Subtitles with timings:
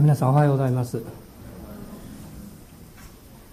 [0.00, 1.00] 皆さんおはようございます。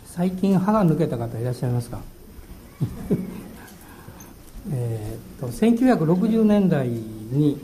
[0.06, 2.00] 最近歯が抜けた方いらっしゃいますか？
[4.74, 7.60] えと1960年代に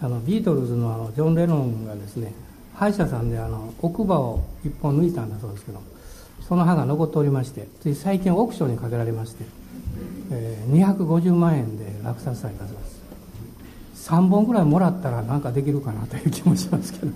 [0.00, 2.32] あのビートルズのあのジョン・レノンがですね
[2.74, 5.80] 歯医者さんであの奥歯を一本抜いたんだそうですけど
[6.40, 9.44] その歯が残っておりましてつい最近オークションにかけられまして、
[10.30, 12.84] えー、250万円で落札されたそうで
[13.94, 14.10] す。
[14.10, 17.12] 3本ぐらいもらったら何かできるかなという気もしますけど。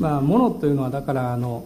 [0.00, 1.64] まあ物というのはだからあの、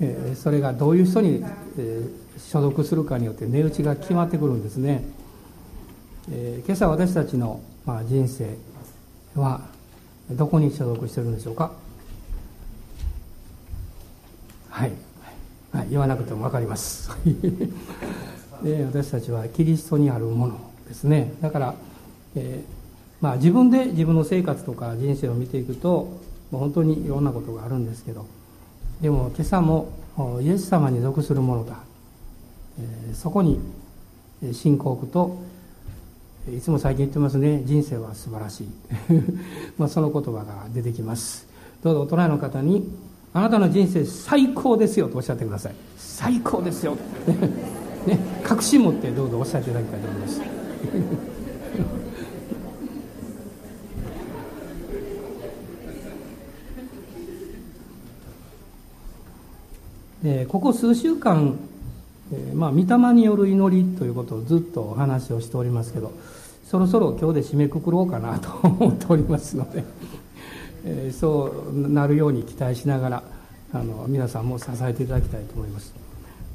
[0.00, 1.44] えー、それがどういう人に、
[1.78, 5.04] えー、所属するかによって値打ちが決まってくるんですね、
[6.30, 8.56] えー、今朝私たちの、まあ、人生
[9.34, 9.60] は
[10.30, 11.72] どこに所属してるんでしょうか？
[14.70, 14.92] はい、
[15.72, 17.10] はい、言わなくても分かります。
[18.62, 21.32] で 私たちはキリストにあるものですね。
[21.40, 21.74] だから、
[22.34, 22.78] えー
[23.20, 28.26] まあ、自分で自分の生活とか人生を見ていくと本当にいろんなことがあるんですけど
[29.00, 29.92] でも今朝も
[30.42, 31.76] イエス様に属するものだ、
[33.14, 33.60] そこに
[34.52, 35.38] 信仰と
[36.52, 38.68] いつも最近言ってますね人生は素晴らしい。
[39.78, 41.46] まあその言葉が出てきます。
[41.82, 42.88] どうぞ大人の方に
[43.32, 45.74] あなたの人生最高ですよとおっしゃってください。
[45.96, 46.96] 最高ですよ。
[48.06, 50.40] ね確信持ってどうぞおっしゃっていただきたいと思います。
[60.48, 61.56] ここ数週間、
[62.32, 66.12] えまあ、御霊による祈りということをずっとお話をしておりますけど
[66.64, 69.84] そろそろ今日で締めくくろうかなと思っておりますので、
[70.84, 73.22] えそうなるように期待しながら
[73.72, 75.94] あの皆さんも支えていただきたいと思います、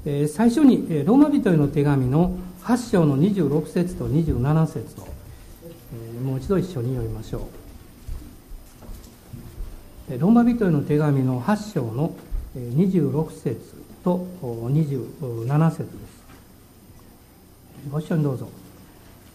[0.06, 5.08] え最初にローマ人への手紙の8章の26節と27節を、
[6.18, 7.42] えもう一度一緒に読みましょう。
[10.20, 12.14] ローマ人への手紙の8章の
[12.56, 13.58] 26節
[14.04, 15.90] と27節です。
[17.92, 18.50] ご一緒にどうぞ。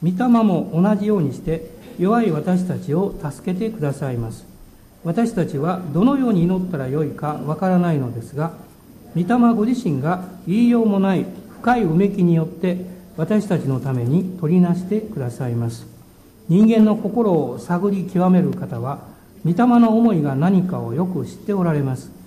[0.02, 4.46] 御霊も同じようにして弱い私たちを助けてくださいます。
[5.04, 8.52] 私たちはどのように祈ったらよいかわからないのですが
[9.14, 11.24] 御霊ご自身が言いようもない
[11.60, 12.84] 深いうめきによって
[13.16, 15.86] 私たちのために取りなしてくださいます。
[16.48, 19.00] 人間の心を探り極める方は
[19.44, 22.17] 御霊の思いが何かをよく知っておられます。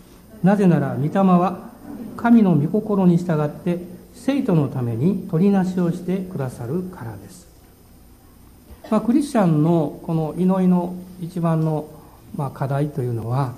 [0.43, 1.69] なぜなら御霊は
[2.17, 3.79] 神の御心に従って
[4.13, 7.47] 生徒のために取りなしをしてくださるからです、
[8.89, 11.87] まあ、クリスチャンのこの祈りの一番の
[12.35, 13.53] まあ課題というのは、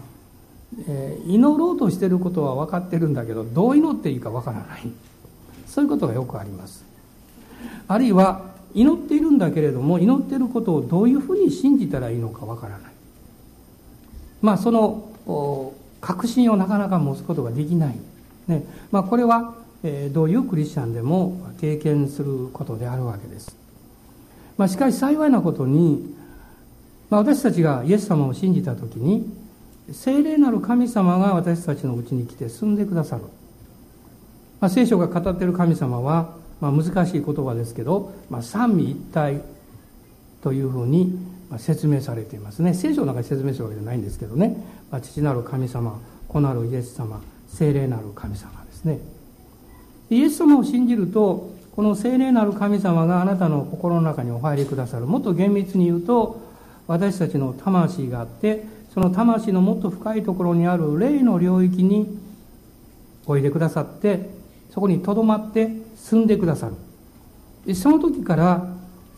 [0.87, 4.87] えー、祈ろうとしてることは分かってるんだけどどう祈っていいか分からない。
[5.67, 6.85] そういうことがよくあります。
[7.87, 12.91] あるいは祈っているんだけれども祈っていることをどういうふうに信じたらいいのか分からない。
[14.41, 17.95] まあその確信をなかなか持つことができない、
[18.47, 18.63] ね。
[18.91, 23.55] まあ、これは、え、どういうクリスチャンでも経験することであるわけです、
[24.57, 26.13] まあ、しかし幸いなことに、
[27.09, 29.25] まあ、私たちがイエス様を信じた時に
[29.91, 33.23] 聖霊なる神様が私たちのうちに来て住んでくださる、
[34.59, 39.41] まあ、聖書が語っている神様は、まあ、難しい言葉ですけど、まあ、三位一体
[40.41, 41.17] というふうに
[41.57, 42.73] 説明されていますね。
[42.73, 44.57] 聖書の中に説明したわけじゃないんですけどね。
[45.01, 48.99] 父なる神様子なるイエス様聖霊なる神様ですね。
[50.09, 55.05] イエス様を信じるとこの聖霊なる神様があなたの心の中にお入りくださる。
[55.05, 56.41] もっと厳密に言うと
[56.87, 62.17] 私たちの魂があってその魂のもっと深いところにある霊の領域に
[63.25, 64.29] おいでくださって
[64.71, 66.69] そこにとどまって住んでくださ
[67.65, 67.75] る。
[67.75, 68.72] その時から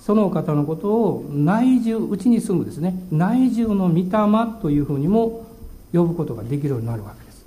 [0.05, 2.95] その方のことを内住うちに住むですね。
[3.11, 5.47] 内住の御霊というふうにも
[5.91, 7.43] 呼ぶことができるようになるわけです。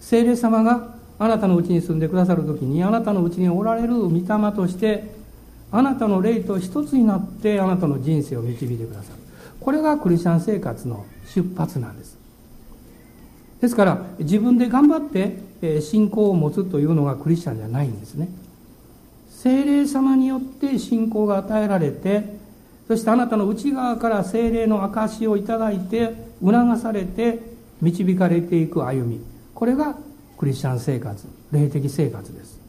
[0.00, 4.22] 聖霊様があなたのうちに住んでくださる時にあなたのうちにおられる御霊
[4.52, 5.12] として
[5.70, 9.20] あなたの霊と一つになってあなたの人生を導いてくださる。
[9.60, 12.18] これがクリスチャン生活の出発なんです。
[13.60, 18.28] ですから自分で頑張って信仰を持つというのがクリスチャンじゃないんですね。
[19.42, 22.38] 精霊様によって信仰が与えられて
[22.86, 26.12] そしてあなたの内側から精霊の証をいただいて
[26.44, 27.38] 促されて
[27.80, 29.24] 導かれていく歩み。
[29.54, 29.96] これが
[30.36, 32.60] クリスチャン生活霊的生活です。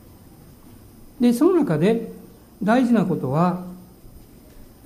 [1.20, 2.12] でその中で
[2.64, 3.66] 大事なことは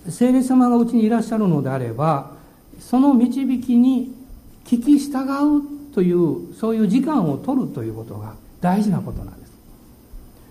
[0.10, 2.32] 精霊様がうちにいらっしゃるのであれば
[2.80, 4.12] その導きに
[4.66, 5.24] 聞き従
[5.60, 9.45] うというそういう時間を取るということが大事なことなんです。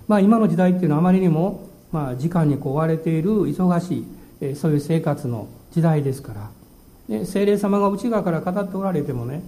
[0.08, 4.04] まあ、今の時代っていうのはあまりにも、まあ、時間にこう追われている忙しい、
[4.40, 6.32] えー、そういう生活の時代ですか
[7.08, 9.42] ら、ね、精霊様が内側から語っておられてもね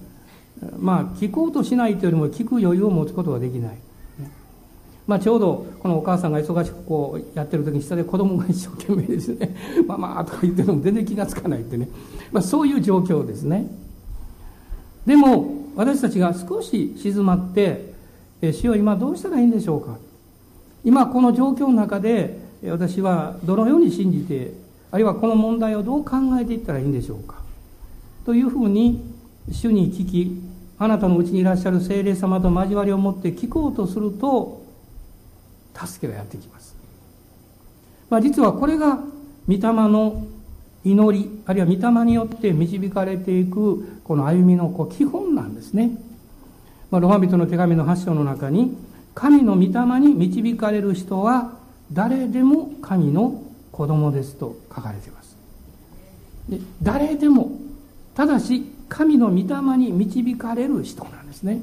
[0.79, 3.77] まあ聞こうとしないというよりも聞く余裕を持つことができない。
[5.07, 9.55] まあ、ちょうどこのお母さんが忙しくこうやってる時に下で子供が一生懸命ですね
[9.87, 11.89] 「ママ」とか言ってるのも全然気がつかないってね、
[12.33, 13.71] まあ、そういう状況ですね。
[15.07, 17.95] でも私たちが少し静まって
[18.43, 19.97] 「主よ今どうしたらいいんでしょうか」
[20.87, 24.53] 今この状況の中で私はどのように信じて
[24.93, 27.43] あるいはこの問題をどう考えていったらいいんでしょうか
[28.25, 29.03] というふうに
[29.51, 30.41] 主に聞き
[30.79, 34.65] あなたのうちにいらっしゃる精霊様と交わりを持って聞こうとすると
[35.75, 36.77] 助けがやってきます、
[38.09, 39.01] まあ、実はこれが
[39.49, 40.25] 御霊の
[40.85, 45.99] 祈りあるいは御霊によって導かれていくこの歩みのこう基本なんですね、
[46.93, 48.77] まあ、ロマ人の手紙の8章の中に
[49.17, 51.55] 神の御霊に導かれる人は
[51.91, 53.43] 誰でも神の
[53.73, 55.37] 子供ですと書かれています。
[56.51, 57.51] で誰でも
[58.15, 61.63] ただし神の御霊に導かれる人なんですね。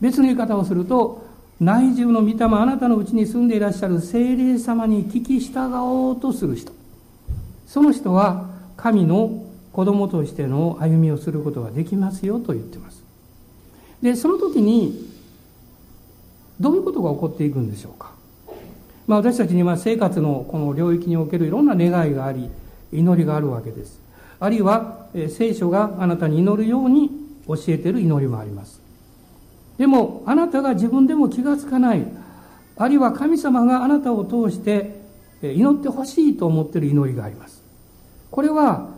[0.00, 1.24] 別の言い方をすると
[1.60, 6.72] 内住の御霊あなたのうちに住んでいらっしゃる精霊様に聞き従おうとする人。
[7.68, 13.04] その人は神の子供としての歩みをすることができますよと言ってます。
[14.02, 15.14] でその時に
[16.60, 18.12] どういうことが起こっていくんでしょうか、
[19.06, 22.50] まあ、私たちには生活のこの領域におけるいろんな願いがあり
[22.92, 24.00] 祈りがあるわけです。
[24.38, 27.10] あるいは聖書があなたに祈るように
[27.46, 28.80] 教えている祈りもあります。
[29.78, 32.06] でもあなたが自分でも気がつかない
[32.76, 35.00] あるいは神様があなたを通して
[35.42, 37.62] 祈ってほしいと思っている祈りがあります。
[38.30, 38.90] これは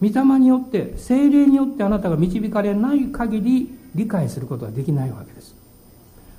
[0.00, 5.61] 御霊によって精霊によってあなたが導かれない限り理解することはできないわけです。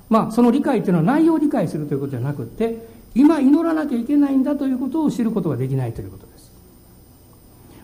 [0.08, 6.52] まあその理解というのは内容を理解するということじゃなくて今祈らなきゃいけないんだということを知ることができないということです。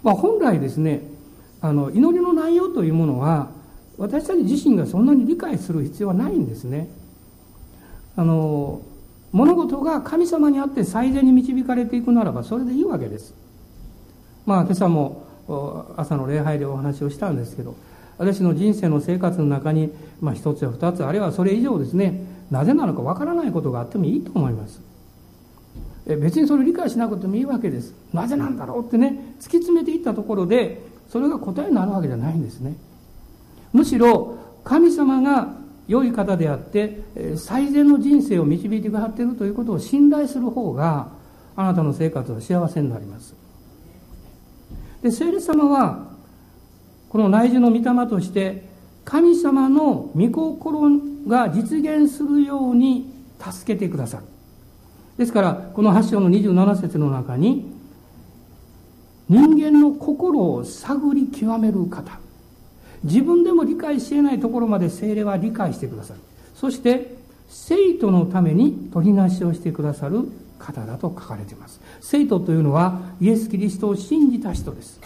[0.03, 1.03] まあ本来ですね
[1.61, 3.51] あの祈りの内容というものは
[3.99, 6.89] 私たち自身がそんなに理解する必要はないんですね。
[8.17, 8.83] あの
[9.33, 13.35] 物事が神様にあって最善に導かれていくならばそれでいいわけです。
[14.47, 15.27] まあ今朝も
[15.97, 17.77] 朝の礼拝でお話をしたんですけど
[18.21, 19.91] 私の人生の生活の中に、
[20.21, 24.83] まあ、一つや二つあるいはそれ以上ですねなぜなのかわからないことがあってもいいと思います。
[26.07, 27.95] 別にそれを理解しなくてもいいわけです。
[28.13, 32.77] なぜなんだろうってね突き詰めていったところでそれが答えになるわけじゃないんですね。
[33.73, 35.55] むしろ神様が
[35.89, 37.03] 良い方であって
[37.37, 41.09] 最善の人生を導いてくださっているということを信頼する方が
[41.57, 43.35] あなたの生活は幸せになります。
[45.03, 46.10] で聖霊様は
[47.11, 48.65] この内住の御霊として
[49.05, 50.91] 神様の御心
[51.27, 54.25] が実現するように助けてくださる。
[55.19, 57.71] ですからこの8章の27節の中に
[59.29, 62.19] 人間の心を探り極める方。
[63.03, 66.21] 自分でも理解し得ないところまで精霊は理解してくださる。
[66.55, 67.17] そして
[67.49, 70.29] 生徒のために取りなしをしてくださる
[70.61, 71.81] 方だと書かれています。
[72.01, 75.01] 生徒というのはイエス・キリストを信じた人です。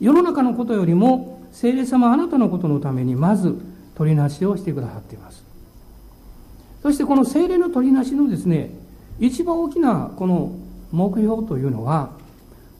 [0.00, 3.60] 世の中のことよりも聖霊様あなたのことのためにまず
[3.94, 5.44] 取りなしをしてくださっています。
[6.82, 8.70] そしてこの精霊の取りなしのですね
[9.18, 10.52] 一番大きなこの
[10.92, 12.10] 目標というのは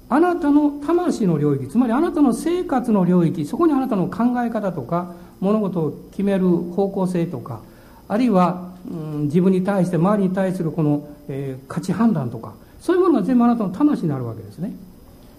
[0.08, 7.60] あなたの魂の領域つまりあなたの生活の領域そこにあなたの考え方とか物事を決める方向性とか
[8.08, 14.72] あるいは、うん、自分に対して周りに対するこの、えー、価値判断とかそういうものが全部あなたの魂になるわけですね。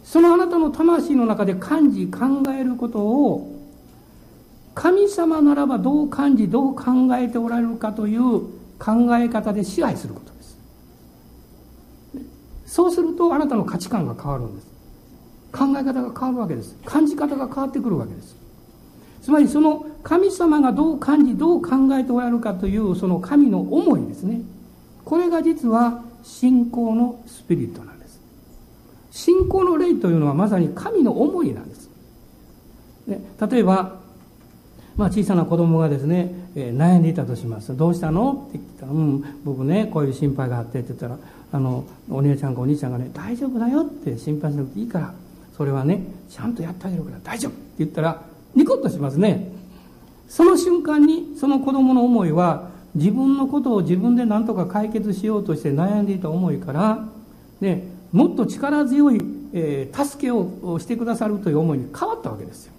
[0.04, 2.20] そのあなたの魂の中で感じ考
[2.52, 3.60] えることを
[4.74, 6.86] 神様ならばどう感じどう考
[7.18, 8.22] えておられるかという
[8.80, 10.58] 考え方で支配することです。
[12.66, 14.68] そうするとあなたの価値観が変わるんです。
[15.52, 16.76] 考え方が変わるわけです。
[16.86, 18.36] 感じ方が変わってくるわけです。
[19.22, 24.42] つまりその神様がどう感じどう考えておられるかというその神の思いですね。
[25.06, 27.91] これが実は信仰のスピリットなんです。
[29.12, 31.90] 信仰の霊というのはまさに神の思いなんです、
[33.08, 34.00] ね、例えば、
[34.96, 37.76] まあ、小さな子供がですね、えー、悩んでいたとします。
[37.76, 38.48] どうしたの？
[38.50, 41.18] って言ったら「うん僕ねこういう心配があって」って言ったら
[41.52, 45.14] あのお姉ちゃんかお兄ちゃんがね「大丈夫だよ」って心配しなくていいから
[45.58, 48.22] それはねちゃんとやってあげるから大丈夫って言ったら
[48.56, 49.52] ニコッとしますね。
[50.28, 57.06] その瞬間にその子供の思いは自分のことを自分で何とか解決しようとして悩んでいた思いから、
[57.60, 59.22] ね、もっと力強い、
[59.54, 62.74] えー、助けをしてくださるという思いに変わったわけですよ、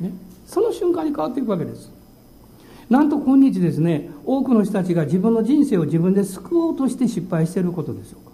[0.00, 0.12] ね、
[0.46, 1.90] その瞬間に変わっていくわけです。
[2.88, 8.32] なんと今日ですね多くの人たちが自分の人生を自分で救おうとして失敗していることでしょうか。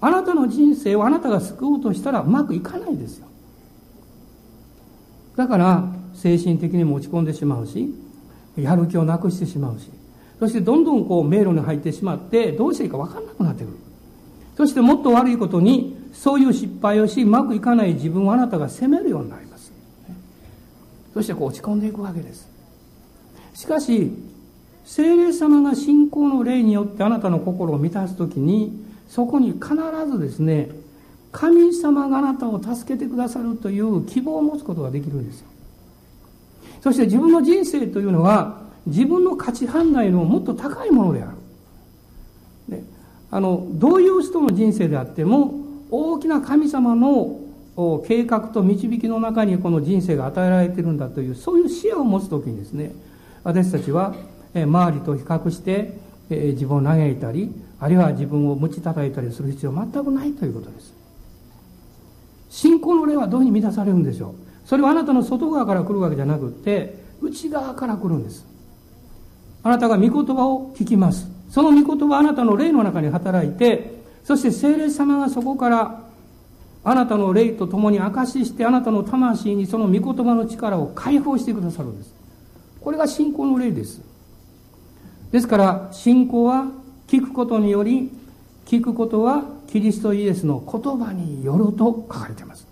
[0.00, 3.26] あなたの人生をあなたが救おうとしたらうまくいかないですよ。
[5.36, 5.84] だから
[6.14, 7.94] 精神的にも落ち込んでしまうし
[8.56, 9.90] やる気をなくしてしまうし
[10.38, 13.76] そしてどんどんこう迷路に入ってしまってどうしていいか分かんなくなってくる。
[14.56, 19.72] そしてもっと悪いことにそういう失敗をしうまくいかない自分をあなたが責めるようになります。
[21.14, 22.48] そしてこう落ち込んでいくわけです。
[23.54, 24.12] しかし
[24.84, 28.72] 聖霊様が信仰の霊によってあなたの心を満たす時に
[29.08, 29.74] そこに必
[30.10, 30.70] ずですね
[31.30, 35.46] 神様があなたを助けてくださるという希望を持つことができるんですよ。
[36.82, 41.30] そして自分の人生というのは自分の価値判断よりももっと高いものであ
[42.70, 42.84] る、
[43.32, 45.54] あのどういう人の人生であっても
[45.90, 47.40] 大きな神様の
[48.06, 52.92] 計画と導きの中にこの人生が与えられているんだというそういう視野を持つ時にですね
[53.42, 54.14] 私たちは
[54.54, 55.96] 周りと比較して
[56.28, 60.94] 自分を嘆いたりあるいは自分をむち叩いたりする必要は全くないということです。
[62.50, 64.34] 信仰の霊はどういうふうに満たされるんでしょ
[64.64, 64.68] う。
[64.68, 68.46] それはあなたの外側から来るわけじゃなくって内側から来るんです。
[69.62, 71.31] あなたが御言葉を聞きます。
[71.52, 76.02] その御言葉はあなたの霊の中に働いてそして聖霊様がそこから
[76.82, 82.14] あなたの霊と共に証ししてあなたの魂にその御言葉の力を解放してくださるんです。
[82.80, 84.00] これが信仰の霊です。
[85.30, 86.68] ですから信仰は
[87.06, 88.10] 聞くことにより
[88.64, 92.66] 聞くことはキリストイエスの言葉によると書かれています。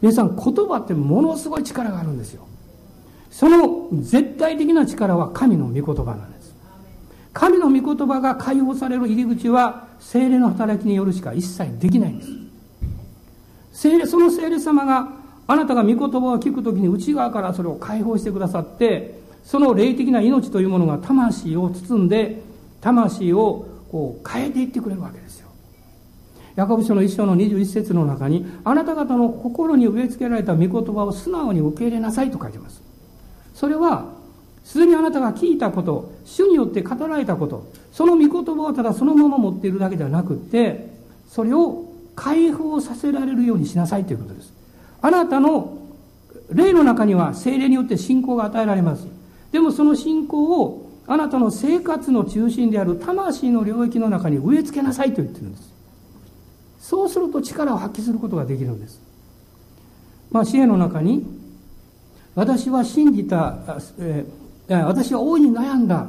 [0.00, 2.46] 皆さん言葉ってものすごい力があるんですよ。
[3.30, 6.41] その絶対的な力は神の御言葉なんです。
[7.32, 12.30] 神の御言葉が解放される入り口は精霊の働きによるしか一切できないんです。
[13.72, 15.08] 精霊その精霊様が
[15.46, 22.42] あなたが御言葉を聞くときに内側からそれを解放してくださってその霊的な命というものが魂を包んで
[22.80, 25.48] 魂をこう変えていってくれるわけですよ。
[26.54, 32.82] ヤコブ書の一章の21節の中にあなた方の心に植え付けられた御言葉を素直に受け入れなさいと書いてます。
[33.54, 34.06] それは
[34.64, 40.88] すでにあなたが聞いたこと主によって語られたことその御言葉をただそのまま持っているだけではなくって
[41.28, 44.52] それを解放させられるようにしなさいということです。
[45.00, 45.78] あなたの
[46.50, 49.06] 霊の中には精霊によって信仰が与えられます。
[49.50, 55.72] でもその信仰をあなたの生活の中心である魂の領域の中に植え付けなさいと言ってるんです。
[56.80, 59.00] そうすると力を発揮することができるんです。
[60.30, 61.26] まあ、支援の中に
[62.34, 63.58] 私は信じた、
[63.98, 64.41] えー、
[64.76, 66.06] 私は大いに悩んだ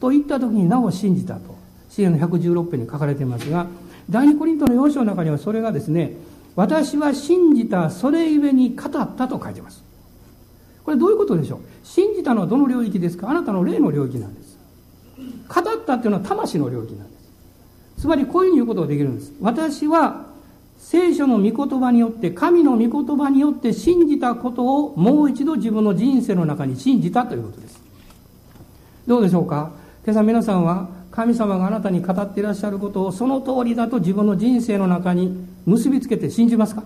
[0.00, 1.52] と言った時になお信じたと。
[1.88, 3.66] 支援の116編に書かれていますが
[4.08, 6.14] 第二コリントの4章の中にはそれがですね
[6.56, 9.84] 私は信じたそれゆえに語ったと書いてます。
[10.84, 11.60] これどういうことでしょう？
[11.84, 13.30] 信じたのはどの領域ですか？
[13.30, 14.58] あなたの霊の領域なんです。
[15.18, 17.18] 語ったっていうのは魂の領域なんで
[17.96, 18.02] す。
[18.02, 19.32] つまりこういうふうに言うことができるんです。
[19.40, 20.26] 私は
[20.78, 27.81] 聖書の御言葉によって神の御言葉によって信じたことをもう一度自分の人生の中に信じたということです。
[29.06, 29.70] どうでしょうか？
[30.04, 36.84] 今朝皆さんは神様があなたに語っていらっしゃることをその通りだと自分の人生の中に結びつけて信じますか？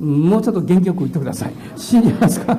[0.00, 1.52] もうちょっと元気よく言ってください。
[1.76, 2.58] 信じますか？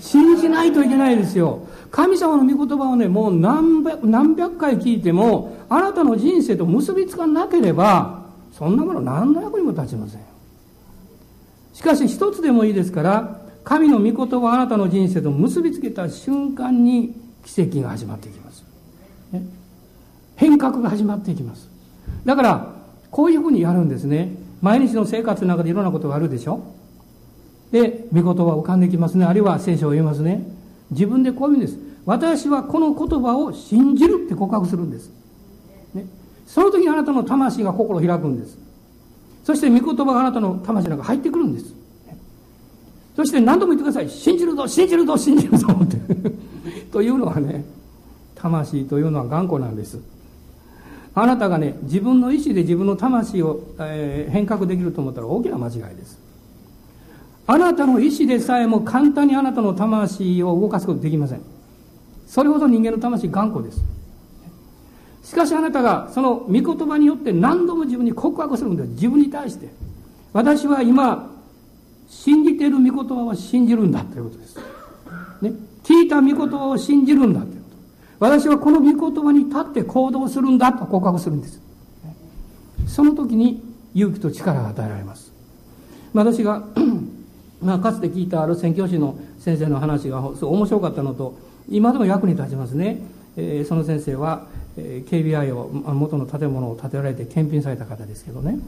[0.00, 1.66] 信じないといけないですよ。
[1.90, 10.20] 神様の御言葉をね、もう何百何百回聞いても、あなたの人生と結びつかなければ、そんなもの何の役にも立ちません。
[11.72, 18.64] しかし一つでもいいですから、神の御言葉をあなたの人生と結びつけた瞬間に奇跡が始まっていきます。
[20.36, 21.68] 変革が始まっていきます。
[22.24, 22.72] だから、
[23.10, 24.30] こういうふうにやるんですね。
[24.62, 26.62] 毎日の生活の中でいろんなことがあるでしょ
[27.72, 29.24] で、御言葉浮かんできますね。
[29.24, 30.46] あるいは聖書を読みますね。
[30.92, 31.76] 自分でこういうんです。
[32.04, 35.10] 私はこの言葉を信じるって告白するんです。
[35.92, 36.06] ね。
[36.46, 38.56] その時にあなたの魂が心を開くんです。
[39.42, 41.74] そして御言葉があなたの魂の中に入ってくるんです。
[43.16, 44.10] そして何度も言ってください。
[44.10, 45.96] 信じるぞ、信じるぞ、信じるぞって。
[46.92, 47.64] というのはね、
[48.34, 49.98] 魂というのは頑固なんです。
[51.14, 56.18] あなたがね、自分の意思で自分の魂を、えー、変革できると思ったら大きな間違いです。
[57.46, 61.40] あなたの意思でさえも簡単にあなたの魂を動かすことできません。
[62.26, 63.80] それほど人間の魂頑固です。
[65.22, 68.88] しかしあなたがその御言葉によって何度も自分に告白するんです。
[68.90, 69.68] 自分に対して。
[70.34, 71.30] 私は今、
[72.08, 74.56] 信じている御言葉を信じるんだということです。
[75.42, 75.52] ね。
[75.82, 77.76] 聞いた御言葉を信じるんだということ
[78.18, 81.60] 私はこの御言葉に立って行動するんだと告白するんです。
[82.86, 83.62] その時に
[83.94, 85.32] 勇気と力が与えられます。
[86.12, 86.64] 私が
[87.60, 93.00] まあ、かつて聞いたある宣教師の先生の話が面白かったのと、今でも役に立ちますね。
[93.36, 94.46] えー、その先生は、
[94.76, 98.58] えー、KBI を、元の建物を建てられて検品された方ですけどね、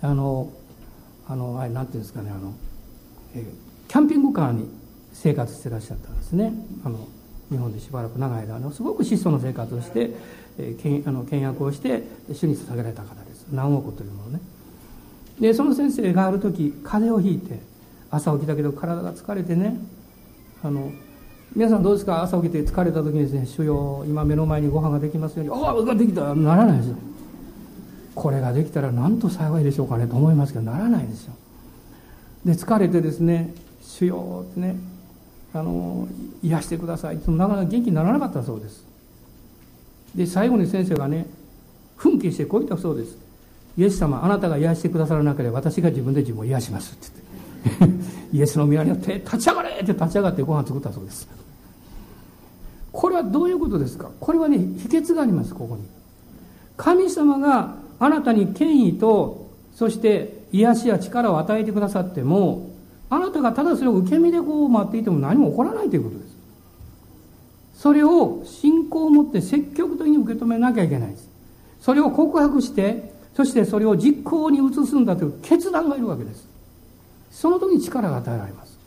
[0.00, 0.50] あの、
[1.28, 2.52] あの、あれ、なんていうんですかね、あの、
[3.34, 3.44] えー、
[3.88, 4.68] キャンピングカーに
[5.12, 6.52] 生活してらっしゃったんですね。
[6.84, 7.06] あの
[7.50, 10.10] 日本でしばらく長い間のすごく質素な生活をして、
[10.58, 12.02] えー、あの倹約をして
[12.32, 13.46] 主に捧げられた方です。
[13.52, 14.40] 何億というものね。
[15.40, 17.60] でその先生がある時風邪をひいて
[18.10, 19.78] 朝起きたけど体が疲れてね
[20.64, 20.90] あの
[21.54, 22.22] 皆さんどうですか？
[22.22, 26.34] 朝起きて疲れた時にですね主よ今目の前にご飯ができますようにああができた。
[26.34, 26.96] ならないですよ。
[28.16, 31.34] これができたらなんと幸いでしょうかねと思いますけどならないですよ。
[32.46, 34.76] で疲れてですね主よってね
[35.52, 36.08] あの
[36.42, 37.16] 癒してください。
[37.16, 38.84] ってなかなか元気にならなかったそうです。
[40.14, 41.26] で最後に先生がね
[41.96, 43.16] 奮起してこう言ったそうです。
[43.76, 47.22] イエス様あなたが癒してくださらなければ私が自分で自分を癒しますって
[47.80, 47.96] 言って。
[48.32, 51.28] イエスの宮によって立ち上がれって立ち上がってご飯作ったそうです。
[52.92, 54.08] これはどういうことですか？
[54.18, 55.82] これはね秘訣がありますここに。
[56.78, 62.70] 神様があなたに権威とそして癒しや力を与えてくださっても
[63.08, 66.36] あなたがただそれを受け身でこう待っていても何も起こらないということです。
[67.76, 71.28] それを信仰を持って積極的に受け止めなきゃいけないです。
[71.80, 76.48] それを告白してそしてそれを実行に移すんだという決断がいるわけです。
[77.30, 78.78] その時に力が与えられます。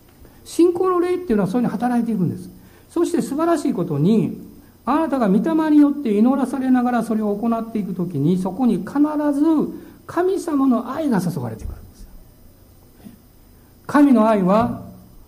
[0.43, 2.49] 信仰の霊っていうのはそういうふうに働いていくんです。
[2.89, 4.48] そして素晴らしいことに
[4.91, 8.91] あなたが御霊によって祈らされながらそれを行っていく時にそこに必
[9.33, 9.45] ず
[10.07, 12.07] 神様の愛が注がれてくるんです
[13.85, 14.81] 神の愛は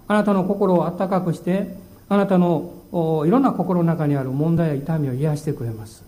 [0.08, 1.76] あなたの心を温かくして
[2.10, 6.04] あなたのいろんな心の中にある問題や痛みを癒してくれます。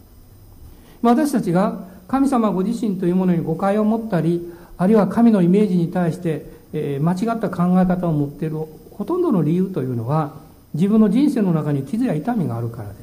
[1.01, 8.57] 私たちが神様ご自身というものに誤解を持ったりあるいは神のイメージに対して、え間違った考え方を持っている
[8.91, 10.33] ほとんどの理由というのは
[10.74, 13.02] 自分の人生の中に傷や痛みがあるからで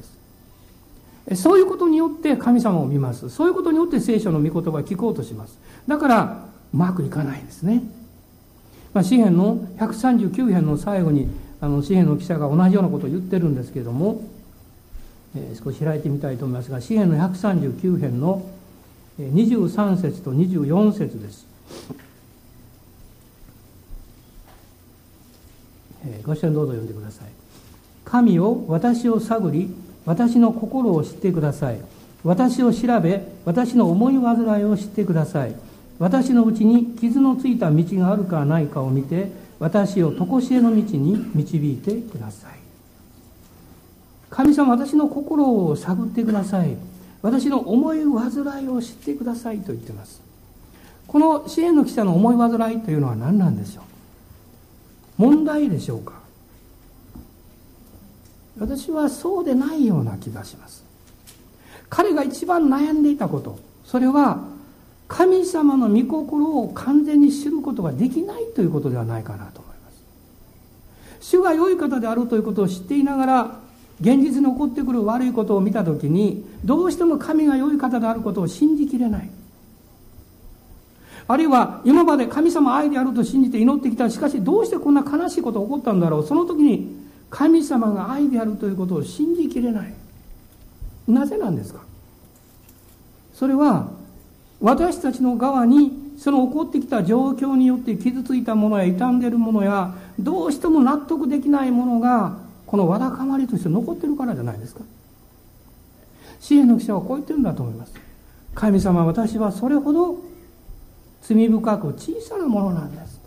[1.35, 5.57] そういうことによって神様を見ますそういうことによって聖書の御言葉を聞こうとします
[5.87, 7.83] だからうまくいかないんですね、
[8.93, 14.23] まあ、詩篇の139編の最後にあの詩篇の記者が同じようなことを言ってるんですけれども、
[15.35, 18.49] えー、少し開いてみたいと思いますが詩篇の139編の
[19.19, 21.51] 23節と24節です。
[26.23, 27.27] ご一緒にどうぞ読んでください。
[28.05, 29.73] 神を私を探り、
[30.05, 31.79] 私の心を知ってください。
[32.23, 35.55] 私を調べ、私の思い煩いを知ってください。
[35.99, 42.51] 私のうちに傷のついた道があるかないかを見て、私を常しえの道に導いてください。
[44.29, 46.75] 神様、私の心を探ってください。
[47.21, 50.23] 私の思い煩いを知ってくださいと言っています
[51.05, 53.83] この支援の記者の思い煩いというのは何なんでしょう？
[55.21, 56.13] 問題でしょうか？
[58.59, 60.83] 私はそうでないような気がします。
[61.89, 64.39] 彼が一番悩んでいたことそれは
[65.09, 70.03] 神様の御心を完全に知ることができないということではないかなと思います。
[71.19, 73.59] 主が良い方であるということを知っていながら
[73.99, 79.29] 現実に起こってくる悪いことを見た時にどうしても神が良い方であることを信じきれない。
[81.27, 84.09] あるいは今まで神様愛であると信じて祈ってきた。
[84.09, 86.25] しかしどうしてこんな悲しいことが起こったんだろう。
[86.25, 87.00] その時に
[87.31, 89.93] 神様が愛であるということを信じきれない。
[91.07, 91.81] なぜなんですか？
[93.33, 93.89] それは
[94.59, 104.81] 私たちの側にその起こってきた状況によって傷ついたものや傷んでいるものやどうしても納得できないものがこのわだかまりとして残ってるからじゃないですか。
[106.39, 107.93] 支援の記者はこう言ってるんだと思います。
[108.53, 110.17] 神様私はそれほど
[111.23, 113.19] 罪深く小さなものなんです。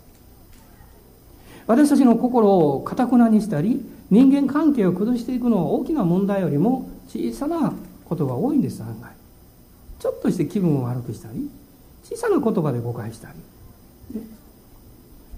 [1.67, 7.73] 私たちの心をかたくなにしたり人間関係を崩していくのは大きな問題よりも小さな
[8.05, 9.11] ことが多いんです案外。
[9.99, 11.49] ちょっとして気分を悪くしたり
[12.03, 13.29] 小さな言葉で誤解した
[14.13, 14.21] り、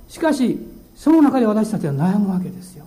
[0.10, 0.60] しかし
[0.96, 2.86] その中で私たちは悩むわけですよ。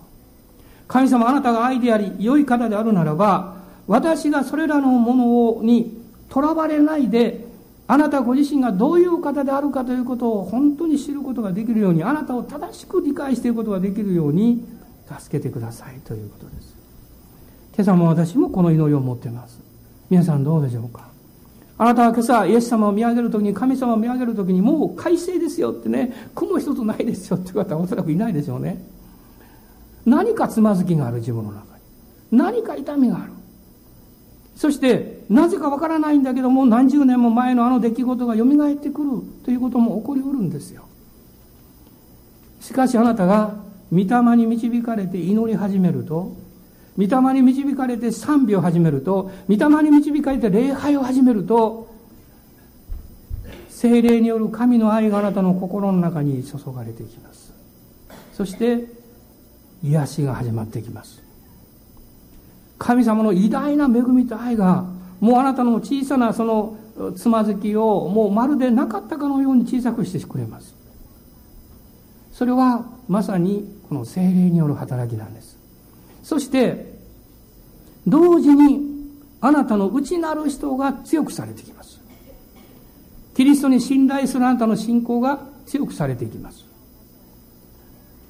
[0.88, 7.44] 神様あなたが愛であり良い方であるならば私がそれらのものにとらわれないで
[7.86, 14.64] あなたご自身がどういう方であるかということを本当に知ることができるようにあなたを正しく理解していくことができるように
[15.18, 16.76] 助けてくださいということです。
[17.74, 19.58] 今朝も私もこの祈りを持っています。
[20.08, 21.08] 皆さんどうでしょうか。
[21.78, 26.28] あなたは今朝イエス様を見上げるときに神様を見上げるときにもう快晴ですよってね。
[26.34, 28.84] 雲一つないですよって方はおそらくいないでしょうね。
[30.04, 31.82] 何かつまずきがある自分の中に。
[32.32, 33.32] 何か痛みがある。
[34.56, 39.10] そしてなぜかわからないんだけども何十年も前のあの出来事が蘇ってくる
[39.42, 40.84] ということも起こりうるんですよ。
[42.60, 43.54] しかしあなたが
[43.92, 46.36] 御霊に導かれて祈り始めると
[46.96, 51.88] 御霊に導かれて賛美を始めると御霊に導かれて礼拝を始めると
[53.68, 57.52] 精霊による神の愛があなたの心の中に注がれていきます。
[58.34, 58.84] そして
[59.82, 61.22] 癒しが始まってきます。
[62.78, 64.84] 神様の偉大な恵みと愛が
[65.20, 66.76] もうあなたの小さなその
[67.16, 70.74] つまずきをもうまるでなかったかのように小さくしてくれます。
[72.32, 75.58] それはまさにこの精霊による働きなんです。
[76.22, 76.94] そして
[78.06, 78.80] 同時に
[79.40, 82.00] あなたの内なる人が強くされてきます。
[83.34, 86.64] キリストに信頼するあなたの信仰が強くされていきます。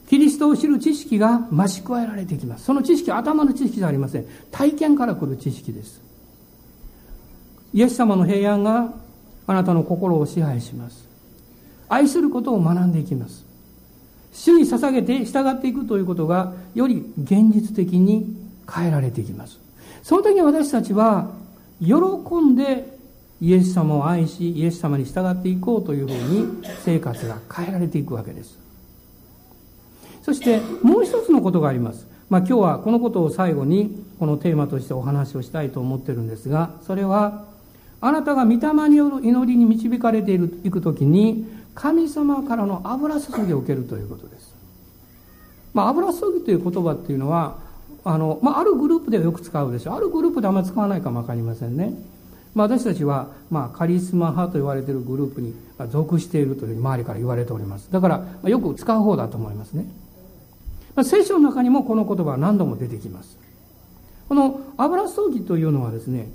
[0.09, 2.65] キリストを知る知識が増し加えられていきます。
[2.65, 4.27] その知識は頭の知識じゃありません。
[4.51, 6.01] 体験から来る知識です。
[7.75, 8.95] イエス様の平安が
[9.47, 11.07] あなたの心を支配します。
[11.91, 13.50] 愛することを学んでいきます。
[14.33, 18.37] 主に捧げて従っていくということがより現実的に
[18.73, 19.59] 変えられていきます。
[20.03, 21.31] その時に私たちは
[21.81, 21.95] 喜
[22.37, 22.99] んで
[23.41, 28.59] イエス様を愛しイエス様に従っていこうというふうに生活が変えられていくわけです。
[30.23, 32.07] そしてもう一つのことがあります。
[32.29, 37.47] まあ今日はこのことを最後にこのテーマとしてお話をしたいと思ってるんですがそれは
[38.01, 44.55] あなたが御霊による祈りに導かれているいく時に神様からの油注ぎを受けるということです。
[45.73, 47.59] まあ、油注ぎという言葉っていうのは、
[48.05, 49.95] あの、まあ、あるグループではよく使うでしょう。
[49.95, 51.95] あるグループであんまり使わないかもわかりませんね。
[52.55, 55.55] まあ、私たちは、まあ、カリスマ派と言われているグループに
[55.91, 57.91] 属しているというふうに周りから言われております。
[57.93, 59.85] だから、まあ、よく使う方だと思いますね。
[60.97, 63.39] まあ、聖書の中にもこの言葉は何度も出てきます。
[64.29, 66.29] この油注ぎというのはですね、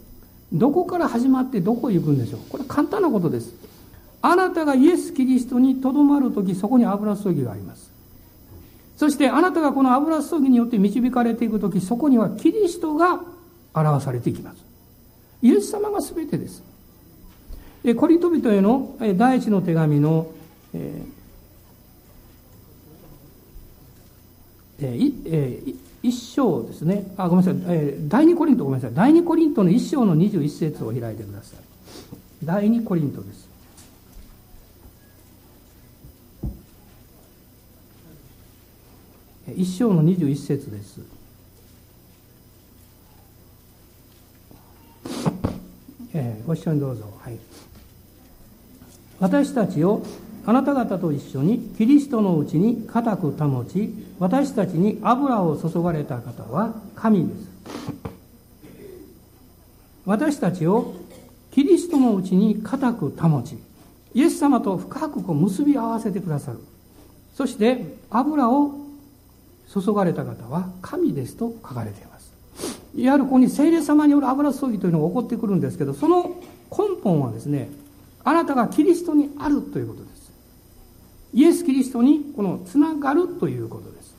[0.53, 2.39] どこから始まってどこへ行くんでしょう。
[2.49, 3.53] これ簡単なことです。
[4.25, 7.91] あなたがイエス・キリストにとどまるとき、そこに油注ぎがあります。
[8.97, 13.21] そしてあなたがこの油注ぎによって導かれていくとき、そこにはキリストが
[13.73, 14.57] 表されていきます。
[15.41, 16.63] イエス様が全てです。
[17.97, 20.27] コリト人への第一の手紙の、
[20.73, 24.85] えー
[25.25, 27.13] えー、一章ですね。
[27.15, 27.63] あ、ごめんなさい。
[27.67, 28.95] え、第二コリントごめんなさい。
[28.95, 31.59] 第二コリントの一章の二十一節を開いてください。
[32.43, 33.44] 第二コリントです。
[39.53, 41.01] 一章の二十一節です。
[46.13, 47.05] えー、ご一緒にどうぞ。
[47.19, 47.37] はい。
[49.19, 50.01] 私たちを
[50.45, 57.49] あなた方と一緒にキリストのうちに固く保ち、私たちに油を注がれた方は神です。
[60.05, 60.93] 私たちを
[61.51, 63.57] キリストのうちに固く保ち、
[64.13, 66.59] イエス様と深くこう結び合わせてくださる。
[67.33, 68.84] そして油を
[69.73, 72.33] 注がれた方は神ですと書かれています。
[72.95, 76.35] いわゆるここに聖霊様による油注ぎというのが起こってくるんですけど、その
[76.71, 77.69] 根本はですね、
[78.23, 80.31] あなたがキリストにあるということです。
[81.33, 84.15] イエス・キリストにこのつながるということです。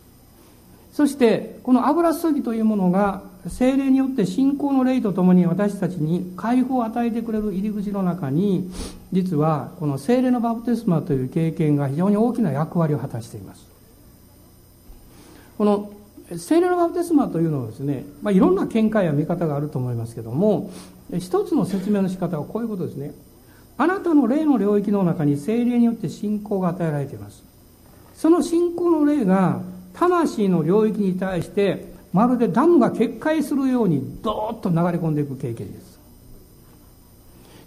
[0.92, 8.70] そして、この油注ぎというものが、精霊によって信仰の霊とともに私たちに解放を与えてくれる入り口の中に、
[9.12, 13.75] 実はこの精霊のバプテスマという経験が非常に大きな役割を果たしています。
[15.58, 15.92] この
[16.36, 20.70] 聖霊のバプテスマというのはですね、まあ、いろんな見解や見方があると思いますけども、
[21.18, 23.14] 一つの説明の仕方はこういうことですね。
[23.78, 27.44] あなたの霊の領域の中に精霊によって信仰が与えられています。
[28.14, 29.60] その信仰の霊が
[29.94, 36.00] 魂の領域に対してまるでダムが決壊するようにドーッと流れ込んでいく経験です。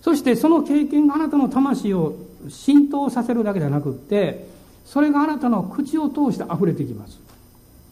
[0.01, 2.15] そしてその経験があなたの魂を
[2.49, 4.47] 浸透させるだけではなくって、
[4.85, 7.19] それがあなたの口を通して溢れていきます。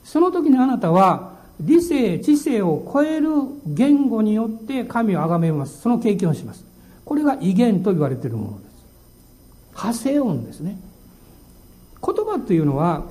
[0.08, 3.30] その時にあなたは理性、知性を超える
[3.66, 5.82] 言語によって神を崇めます。
[5.82, 6.64] その経験をします。
[7.04, 8.86] これが威厳と言われているものです。
[9.72, 10.80] 派生音ですね。
[12.02, 13.04] 言葉というのは、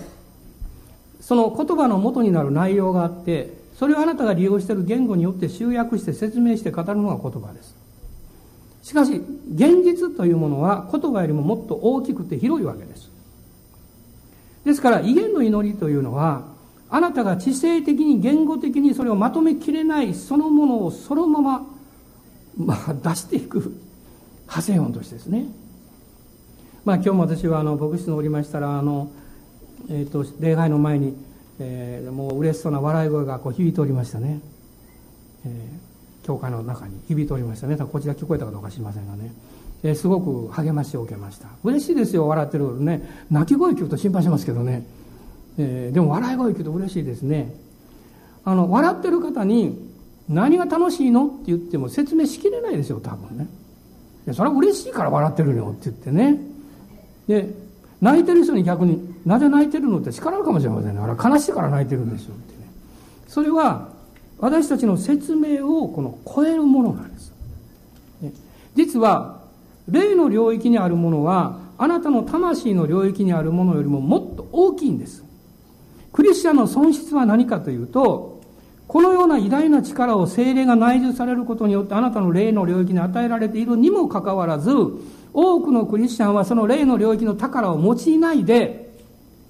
[1.20, 7.76] その言葉の元になる内容があって、それをあなたが利用している言語によって集約して説明して語るのが言葉です。
[8.82, 9.20] しかし、
[9.54, 13.10] 現実というものは言葉よりももっと大きくて広いわけです。
[14.64, 16.55] ですから、威厳の祈りというのは、
[16.88, 21.66] あなたが知性的に言語的にそれをまとめきれないそのものをそのまま、
[22.56, 23.58] まあ、出していく
[24.42, 25.46] 派生音としてですね。
[26.84, 29.10] まあ今日も私はあの牧師のおりましたら、あの、
[29.90, 31.14] えっ、ー、と、礼拝の前に、
[31.58, 34.40] えー、もう嬉しそうな笑い声がこう響いておりましたね。
[35.44, 37.76] えー、教会の中に響いておりましたね。
[37.76, 39.32] こちら聞こえたかどうか知りませんがね。
[39.82, 41.48] えー、すごく励ましを受けました。
[41.64, 43.26] 嬉しいですよ、笑ってるね。
[43.30, 44.86] 泣き声聞くと心配しますけどね。
[45.58, 47.52] えー、でも笑い声聞くと嬉しいですね。
[48.44, 49.76] あの、笑ってる方に
[50.28, 53.44] 何が楽しいのって言っても説明しきれないですよ、多分ね。
[54.26, 56.40] いや、それは嬉しいから笑ってるよって言ってね。
[57.26, 57.48] で、
[58.00, 61.00] 泣いてる人に逆に、なぜ泣いてるのって叱られるかもしれませんね。
[61.00, 62.68] あれ悲しいから泣いてるんですよってね。
[63.28, 63.88] それは、
[64.38, 67.32] 私たちの説明をこの超えるものなんです。
[68.74, 69.40] 実は、
[69.88, 75.25] 霊の領域にあるものは、あなたの魂の領域にあるものよりももっと大きいんです。
[76.16, 78.40] クリスチャンの損失は何かというと、
[78.88, 84.70] このような偉大な力を精霊が内住されることによってあなたの霊の領域に与えられているにもかかわらず、
[85.34, 88.94] 多くのクリスチャンはその霊の領域の宝を用いないで、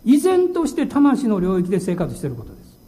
[0.04, 2.78] 依然として魂の領域で生活していることです。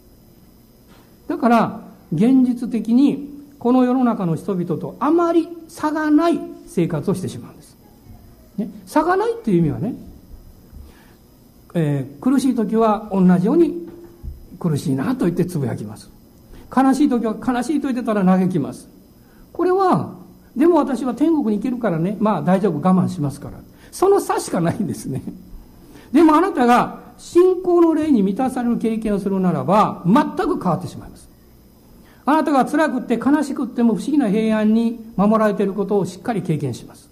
[1.29, 1.81] だから、
[2.13, 6.37] 現実的にこの世の中の人々とあまり差がない
[6.67, 7.77] 生活をしてしまうんです。
[8.57, 9.95] ね、差がないっていう意味はね、
[11.73, 13.87] えー、苦しい時は同じように
[14.59, 16.09] 苦しいなと言ってつぶやきます。
[16.75, 18.89] 悲しい時は悲しいと言ってたら嘆きます。
[19.53, 20.15] これは、
[20.55, 23.59] でも私は天国に行けるからね、まあ大丈夫我慢しますから。
[23.91, 25.23] その差しかないんですね。
[26.11, 31.29] でもあなたが信仰の霊に満たされる経験をするならば、全く変わってしまいます。
[32.25, 37.09] あなたが辛くって悲しくっても不思議な平安に守られていることをしっかり経験します。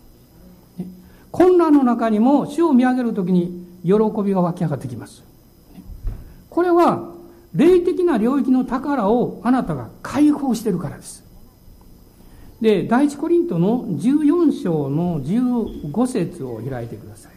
[1.31, 5.23] 困難の中にも主を見上げるときに喜びが湧き上がってきます。
[6.49, 7.13] これは、
[7.53, 11.23] 霊的な領域の宝をあなたが解放してるからです。
[12.61, 17.31] で、第一コリントの14章の15節を開いてください。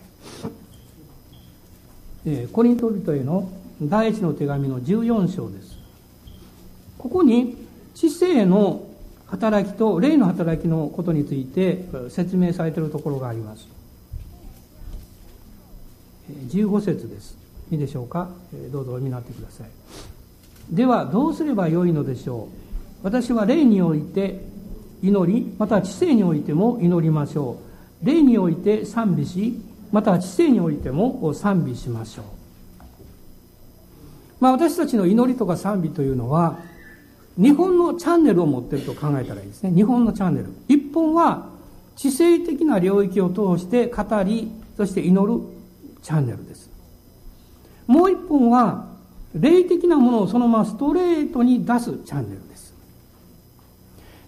[2.27, 3.51] えコリント人への
[3.83, 5.79] 第一の手紙の14章です。
[6.99, 7.57] ここに
[7.95, 8.87] 知性の
[9.27, 13.80] 働きと霊の働きのことについて説明されているところがあります。
[16.49, 17.37] 15節です。
[17.71, 18.29] いいでしょうか？
[18.73, 19.69] どうぞお読みになってください。
[20.71, 22.49] では、どうすればよいのでしょ
[23.03, 23.05] う？
[23.05, 24.45] 私は霊において
[25.03, 27.59] 祈り、また知性においても祈りましょ
[28.03, 28.07] う。
[28.07, 29.61] 霊において賛美し、
[29.93, 32.25] また知性においても賛美しましょう。
[34.41, 36.59] まあ私たちの祈りとか賛美というのは、
[37.37, 39.73] 日本のチャンネルを持ってると考えたらいいですね。
[39.73, 40.49] 日本のチャンネル。
[40.69, 41.49] 一本は
[41.97, 45.41] 知性的な領域を通して語り、そして祈る
[46.03, 46.71] チャンネルです。
[47.87, 48.87] もう一本は、
[49.35, 52.75] 霊的なものをそのままストレートに出すチャンネルです。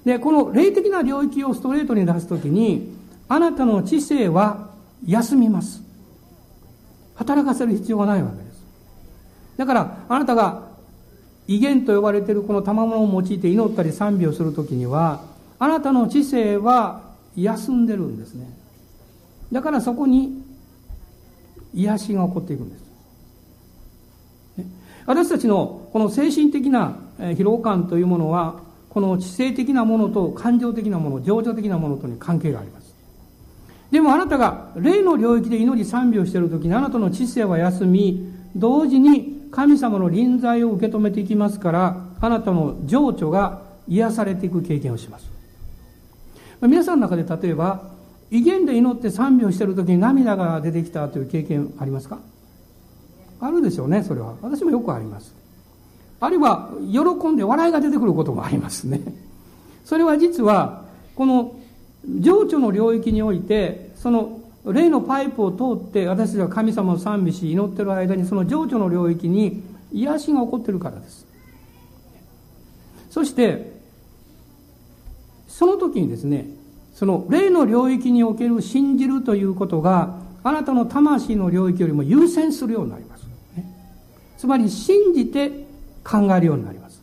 [0.05, 2.93] で、この霊的な領域をストレートに出すときに、
[3.29, 4.71] あなたの知性は
[5.07, 5.83] 休みます。
[7.15, 8.65] 働かせる必要がないわけです。
[9.57, 10.69] だから、あなたが
[11.47, 15.23] 威厳と呼ばれているこの賜物を用いて祈ったり賛美をするときには、
[15.59, 17.03] あなたの知性は
[17.37, 18.47] 休んでるんですね。
[19.53, 20.43] だからそこに
[21.75, 22.83] 癒しが起こっていくんです。
[25.07, 32.95] 私たちのこの精神的な疲労感というものは、この知性的なものと感情的なもの、情緒的なものとに関係があります。
[33.91, 45.27] でもあなたが霊の領域で祈り賛美をしているときにあなたの知性は休み、同時に神様の臨在を受け止めていきますから、あなたの情緒が癒されていく経験をします。
[46.63, 47.92] 皆さんの中で例えば、
[48.33, 52.19] 威厳で祈って賛美をしている時に涙が出てきたという経験ありますか？
[53.41, 54.37] あるでしょうね、それは。
[54.41, 55.35] 私もよくあります。
[56.19, 59.03] あるいは、喜んで笑いが出てくることもありますね。
[59.85, 61.57] それは実は、この
[62.21, 71.27] 情緒の領域において、その霊のパイプを通って私たちが神様を賛美し祈ってる間にその情緒の領域に癒しが起こってるからです。
[73.11, 73.73] そして、
[75.49, 76.47] その時にですね、
[76.95, 83.23] その霊の領域における信じるということが、あなたの魂の領域よりも優先するようになります。
[83.57, 83.65] ね、
[84.37, 85.67] つまり、信じて
[86.05, 87.03] 考えるようになります。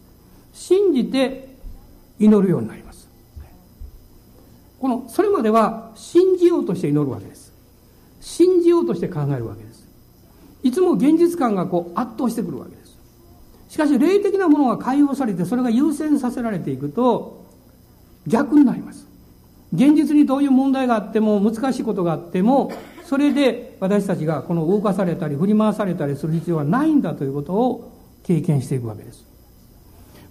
[0.54, 1.56] 信じて
[2.20, 3.08] 祈るようになります。
[4.80, 7.52] この、それまでは信じようとして祈るわけです。
[8.22, 9.88] 信じようとして考えるわけです。
[10.64, 12.98] いつも現実感がこう圧倒してくるわけです。
[13.70, 17.46] しかし、霊的なものが解放されて、それが優先させられていくと、
[18.28, 19.09] 逆になります。
[19.74, 22.72] 現実にどういう問題があっても、難しいことがあっても、
[23.06, 27.92] それで私たちがこの動かされたり振り回されたりする必要はないんだということを
[28.24, 29.26] 経験していくわけです。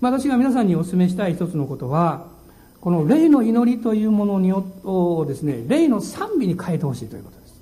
[0.01, 2.27] 私が皆さんにお勧めしたい一つのことは、
[2.81, 7.61] この霊の祈りというものにをですね、霊の賛美に変えてほしいということです。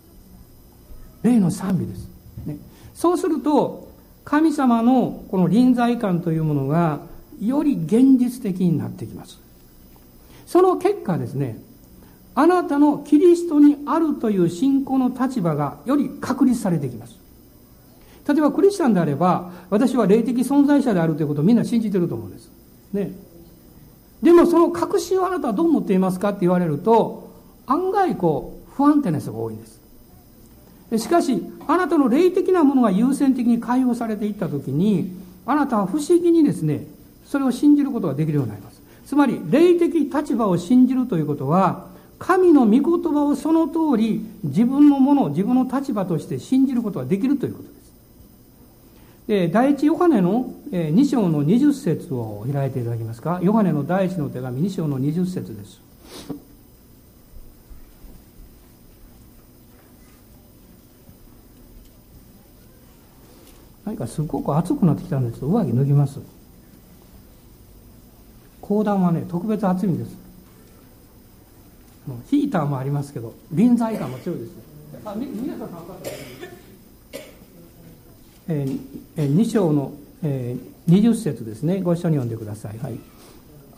[1.23, 2.09] 霊の賛美です。
[2.45, 2.59] ね、
[2.95, 3.89] そうすると、
[4.25, 7.01] 神様のこの臨在感というものが、
[7.41, 9.41] より現実的になってきます。
[10.47, 11.59] その結果ですね、
[12.39, 17.17] あなたのキリストにあるという信仰の立場がより確立されてきます。
[18.29, 22.51] 例えばクリスチャンであれば、私は霊的存在者であるということをみんな信じてると思うんです。
[22.93, 23.13] ね。
[24.23, 27.31] でもその確信をあなたはどう思っていますかって言われると、
[27.67, 29.81] 案外こう、不安定な人が多いんです。
[30.99, 35.11] しかし、あなたの霊的なものが優先的に解放されていったときに、
[35.47, 36.87] あなたは不思議にですね、
[37.25, 38.83] それを信じることができるようになります。
[39.07, 47.77] つまり、霊的立場を信じるということは、神の御言葉をその通り自分のものを、自分の立場として信じることができるということです。
[49.27, 53.41] で、第一ヨハネの2章の20節を開いていただけますか？
[53.43, 55.81] ヨハネの第一の手紙2章の20節です。
[63.85, 66.21] 何かすごく暑くなってきたんですけど上着脱ぎます。
[68.61, 70.26] 講談はね、特別暑いんです。
[72.31, 74.51] ヒーターもありますけど、臨在感も強いです。
[75.05, 75.69] あ、み、皆さん
[78.49, 78.81] えー、
[79.17, 79.93] えー、2章の、
[80.23, 81.81] えー、20節ですね。
[81.81, 82.79] ご一緒に読んでください。
[82.79, 82.99] はい。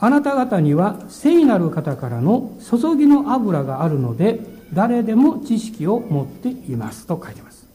[0.00, 4.40] あなた方には聖なる方からの注ぎの油があるので、
[4.72, 7.66] 誰でも知識を持っていますと書いてます。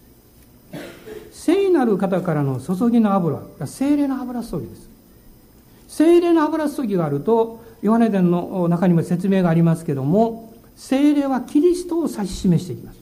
[1.31, 4.89] 聖なる方からの注ぎの油、精霊の油注ぎです。
[5.87, 12.99] 精霊の油注ぎがあると、ヨハネ伝の中にも説明がありますけども、精霊はキリストを指し示していきます。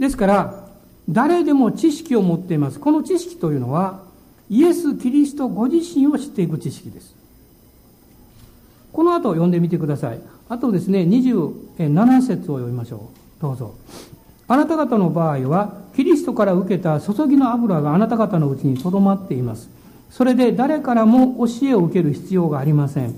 [0.00, 0.68] ですから、
[1.08, 2.80] 誰でも知識を持っています。
[2.80, 4.00] この知識というのは、
[4.50, 7.14] イエス・キリストご自身を知っていく知識です。
[8.92, 10.20] この後読んでみてください。
[10.48, 13.42] あとですね、27節を読みましょう。
[13.42, 13.74] どうぞ。
[14.48, 19.70] あなた方の場合は、キリストから受けた注ぎの油があなた方のうちにとどまっています。
[20.10, 23.14] それで誰からも教えを受ける必要がありません。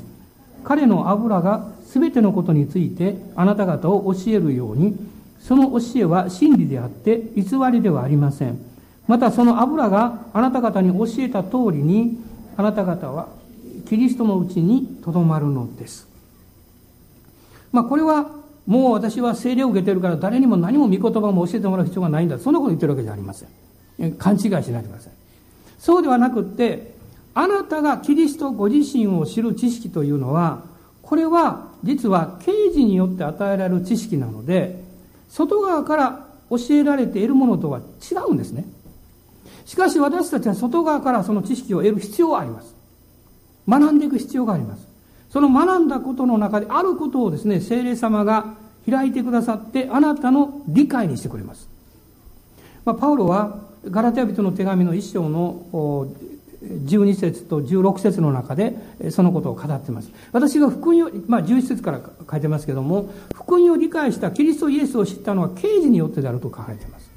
[0.66, 4.96] 彼の油が全てのことについてあなた方を教えるように、
[5.38, 8.58] その教えは真理であって偽りではありません。
[9.06, 12.18] またその油があなた方に教えた通りに、
[12.56, 13.28] あなた方は
[13.88, 16.08] キリストのうちにとどまるのです。
[17.70, 18.32] まあこれは
[18.66, 22.40] もう私は聖霊を受けてるから誰にも何も御言葉も教えてもらう必要がないんだ。
[22.40, 24.12] そんなこと言ってるわけじゃありません。
[24.18, 25.12] 勘違いしないでください。
[25.78, 26.95] そうではなくって、
[27.36, 30.62] あなたがキリストご自身を知る知識というのは、
[31.02, 34.82] これは実は刑事によって与えられる知識なので、
[35.28, 38.64] 外側から教えられているものとは違うんですね。
[39.66, 42.74] しかし私たちは外側からその知識を得る必要があります。
[43.68, 44.88] 学んでいく必要があります。
[45.28, 48.54] その学んだことの中であることをですね、精霊様が
[48.88, 51.68] 開いてくださって、あなたの理解にしてくれます。
[52.86, 53.58] まあ、パウロは
[53.90, 56.08] ガラテヤ人の手紙の一章の
[56.66, 58.76] 12節と16節の中で
[59.10, 60.10] そのことを語っています。
[60.32, 62.00] 私が福音を、まあ11節から
[62.30, 67.10] 書いてますけども、福音を理解したキリストイエスを知ったのは刑事によってであると書かれています。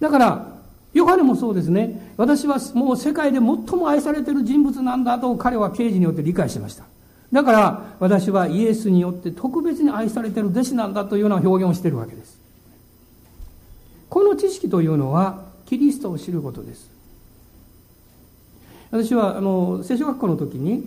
[0.00, 0.60] だから、
[0.92, 2.12] ヨハネもそうですね。
[2.16, 6.84] 私はもう世界で最も愛されている人物なんだと彼は刑事によって理解しました。
[7.32, 12.40] だから私はイエスによって特別に愛されている弟子なんだというような表現をしているわけです。
[14.08, 16.90] この知識というのはキリストを知ることです。
[18.90, 20.84] 私はあの聖書学校の時に、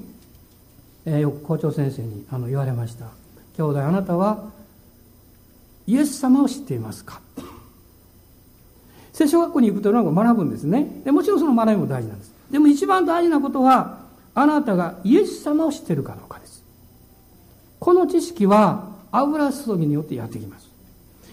[1.06, 3.06] えー、よく校長先生にあの言われました。
[3.56, 4.52] 兄弟あなたは
[5.88, 7.22] イエス様を知っていますか？
[9.14, 10.88] 聖書学校に行くというのは学ぶんですね。
[11.06, 12.34] でもちろんその学びも大事なんです。
[12.52, 14.00] でも一番大事なことは、
[14.34, 16.64] あなたがイエス様を知っているかどうかです。
[17.80, 20.68] この知識は油注ぎによってやってきます。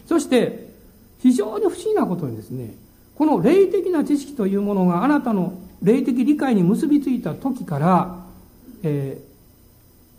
[0.06, 0.70] そして、
[1.18, 2.74] 非常に不思議なことにですね、
[3.14, 8.24] この霊的な知識というものがあなたの霊的理解に結びついた時から、
[8.82, 9.20] え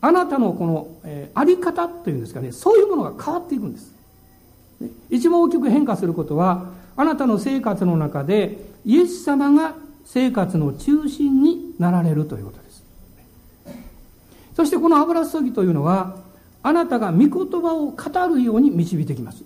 [0.01, 3.93] ー、あなたのこの、えー、あり方というんですかね、そういうものが変わっていくんです。
[5.09, 12.83] 一番大きく変化することは、あなたの生活の中で、イエス様が生活の中心になられるということです。
[14.55, 16.17] そしてこの油注ぎというのは、
[16.63, 17.29] あなたが御言
[17.61, 19.43] 葉を語るように導いてきます。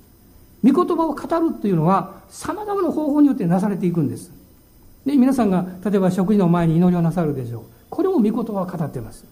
[0.64, 4.32] 御言葉を語るというのは、様々な方法によってなされていくんです。
[5.06, 7.64] で、皆さんが、例えば食事の前に祈りをなさるでしょう。
[7.90, 9.26] これも御言葉を語っています。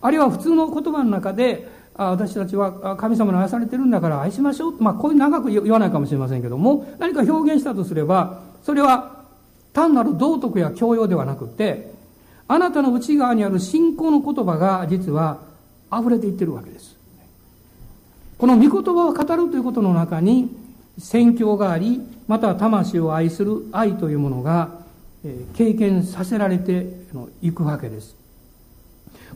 [0.00, 4.82] あるいは普通の言葉の中で、あ私たちは神様に愛されてるんだから愛しましょう。
[4.82, 9.24] まあ、こういう長く言わないかもしれませんけども、何か表現したとすれば、それは
[9.72, 11.94] 単なる道徳や教養ではなくて、
[12.48, 15.38] あなたの内側にある信仰の言葉が実は
[15.92, 16.96] 溢れていってるわけです。
[18.38, 20.54] この御言葉を語るということの中に
[20.98, 24.70] 宣教があり、または魂を愛する愛というものが
[25.54, 26.86] 経験させられて
[27.42, 28.16] いくわけです。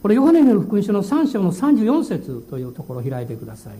[0.03, 3.75] これ、ヨハネの福音書の3章の34節というところを開いてください。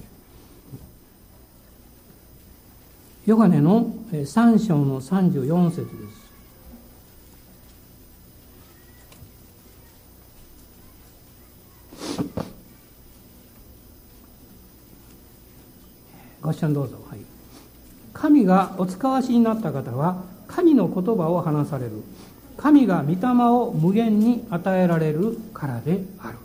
[3.27, 6.31] ヨハネの3章の34節です。
[16.43, 16.99] ご視聴どうぞ。
[17.09, 17.30] はい。
[18.21, 21.93] 神がお使わしになった方は神の言葉を話される。
[22.59, 26.37] 神が御霊を無限に与えられるからである。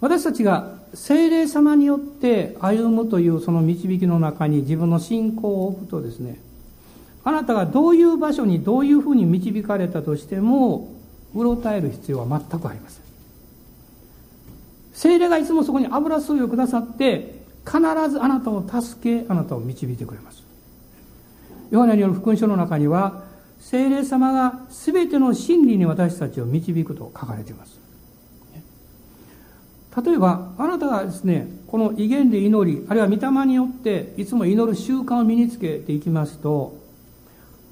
[0.00, 6.40] 私たちが精霊様によって歩むというその導きの中に自分の信仰を置くとですね
[7.24, 10.94] あなたがどういう場所にどういうふうに導かれたとしても
[11.34, 13.02] うろたえる必要は全くありません。
[14.94, 17.37] 精霊がいつもそこに油注いをくださって
[17.68, 20.42] 必ずあなたを助けあなたを導いてくれます。
[21.70, 23.24] ヨハネによる福音書の中には
[23.60, 27.78] 精霊様が全ての真理に私たちを導くと書かれています。
[30.04, 36.78] 例えばあなたがですねこの威厳で祈りあるいは御霊によっていつも祈る習慣を身につけていきますと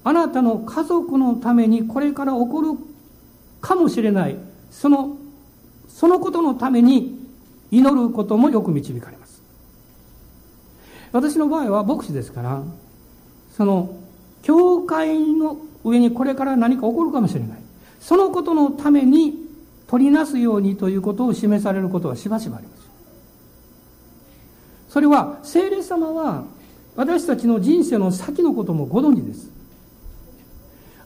[0.02, 2.78] あなたの家族のためにこれから起こる
[3.60, 4.36] かもしれない
[4.70, 5.16] その
[5.88, 7.18] そのことのために
[7.70, 9.15] 祈ることもよく導かれます。
[11.16, 12.62] 私の場合は牧師ですから
[13.56, 13.96] その
[14.42, 17.58] 教会の上にこれから何か起こるかもしれない。
[18.00, 19.34] そのことのために
[19.88, 22.90] 取りなすようにということを示されることはしばしばあります。
[24.88, 26.44] それは聖霊様は
[26.96, 29.50] 私たちの人生の先のこともご存知です。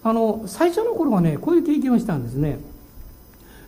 [0.03, 2.59] あの最初の頃はねこういう経験をしたんですね。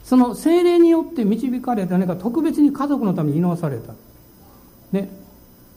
[0.02, 3.94] その精霊によって導かれた何か特別に家族のために祈らされた。
[4.90, 5.21] ね。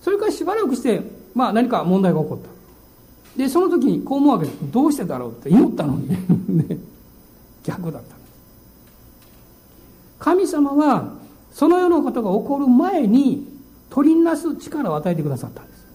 [0.06, 1.02] それからしばらくして
[1.34, 3.42] まあ何か問題が起こった。
[3.42, 4.58] でその時にこう思うわけです。
[4.72, 6.10] どうしてだろうって祈ったのに。
[6.10, 6.78] ね
[7.66, 8.16] 逆だった。
[10.20, 11.12] 神様は
[11.52, 13.48] そのようなことが起こる前に
[13.90, 15.88] 取りなす力を与えてくださったんです。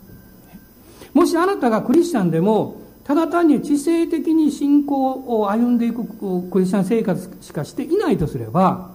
[1.15, 6.03] もしあなたがクリスチャンでもただ単に知性的に信仰を歩んでいく
[6.51, 8.91] クリスチャン生活しかしていないとすれば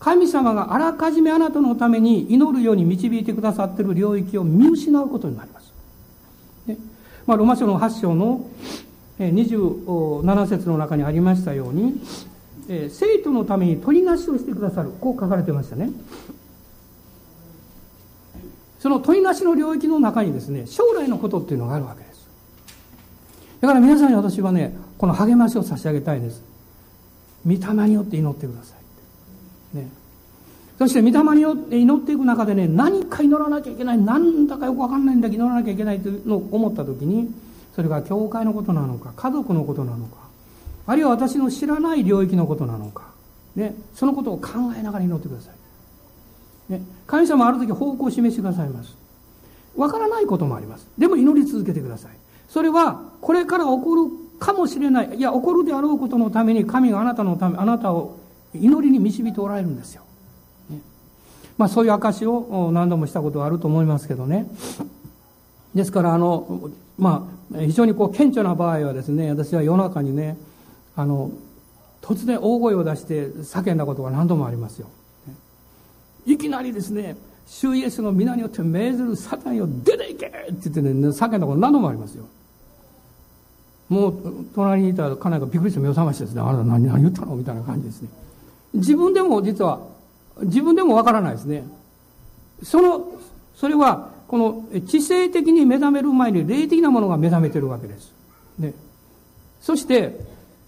[0.00, 5.72] 神様があらかじめあなたのために祈るように導いてくださっている領域を見失うことになります。
[6.66, 6.78] ね
[7.26, 8.48] まあ、ロマ書の8章の
[9.18, 12.00] 27節の中にありましたように、
[12.68, 14.90] え、生徒のために取りなしをしてくださる。
[15.00, 15.90] こう書かれてましたね。
[18.78, 22.26] その取りなしの領域の中にですね、将来のことっていうのがあるわけです。
[23.60, 26.42] だから皆さんに私はね、この励ましを差し上げたいです。
[27.44, 28.79] 御霊によって祈ってください。
[29.72, 29.88] ね。
[30.78, 37.30] そして御霊によって祈っていく中でね、何か祈らなきゃいけない、なんだかよくわかんないんだけど祈らなきゃいけないというのを思った時に、
[37.74, 40.16] それが教会のことなのか、家族のことなのか、
[40.86, 43.10] あるいは私の知らない領域のことなのか、
[43.56, 45.50] ね、そのことを考えながら祈ってくださ
[46.68, 46.72] い。
[46.72, 48.96] ね、神様ある時方向を示してくださいます。
[49.76, 50.86] わからないこともあります。
[50.96, 52.12] でも祈り続けてください。
[52.48, 58.16] それは、これから起こるかもしれない、いや、起こるであろうことのために、神があなたのため、あなたを
[58.54, 60.02] 祈りに導いておられるんですよ。
[60.70, 60.80] ね、
[61.58, 64.46] まあ、そういう証を何度もしたことはあると思いますけどね。
[65.74, 70.36] ですから、あの、まあ、非常にこう、顕著な場合はですね、私は夜中にね、
[70.96, 71.30] あの
[72.02, 74.88] 突然大声を出して叫んだことが何度もありますよ。
[76.26, 82.24] いきなりですね主イエスの皆によって命ずるサタンよ出ていけって言ってね叫んだこと何度もありますよ。
[83.88, 87.36] もう隣にいた家内がびっくりして目を覚ましてですねあなた何何言ったの？
[87.36, 88.08] みたいな感じですね。
[88.74, 89.80] 自分でも実は
[90.42, 91.64] 自分でもわからないですね
[92.62, 93.12] その
[93.56, 98.12] それはこの知性的に目覚める前に霊的なものが目覚めてるわけです
[98.58, 98.74] ね
[99.60, 100.18] そして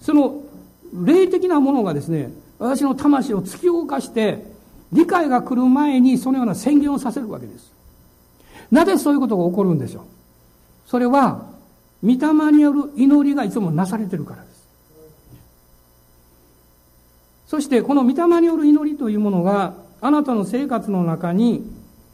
[0.01, 0.43] その
[0.93, 4.45] 霊的なものがですね、私の魂を突き動かして、
[4.93, 7.73] 理解が来る前にそのような宣言をさせるわけです。
[8.71, 10.05] なぜそういうことが起こるんでしょう
[10.87, 11.47] それは、
[12.03, 14.52] 御霊による祈りがいつもなされてるからです。
[17.53, 21.63] そして、この御霊による祈りというものが、あなたの生活の中に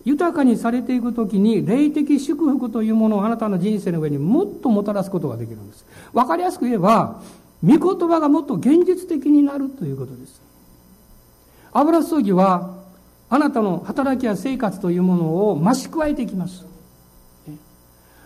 [0.05, 5.87] 豊かにされていくときに、霊的祝福というものをあなたの人生の上にもっともたらすことができるんです。
[6.13, 7.23] わかりやすく言えば、
[7.63, 10.43] 御言葉がもっと現実的になるということです。
[11.73, 12.75] 油注ぎは、
[13.31, 16.67] あなたの働きや生活というものを増し加えていきます。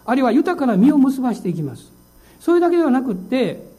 [0.06, 1.92] あるいは豊かな実を結ばしていきます。
[2.40, 3.70] それだけではなくって、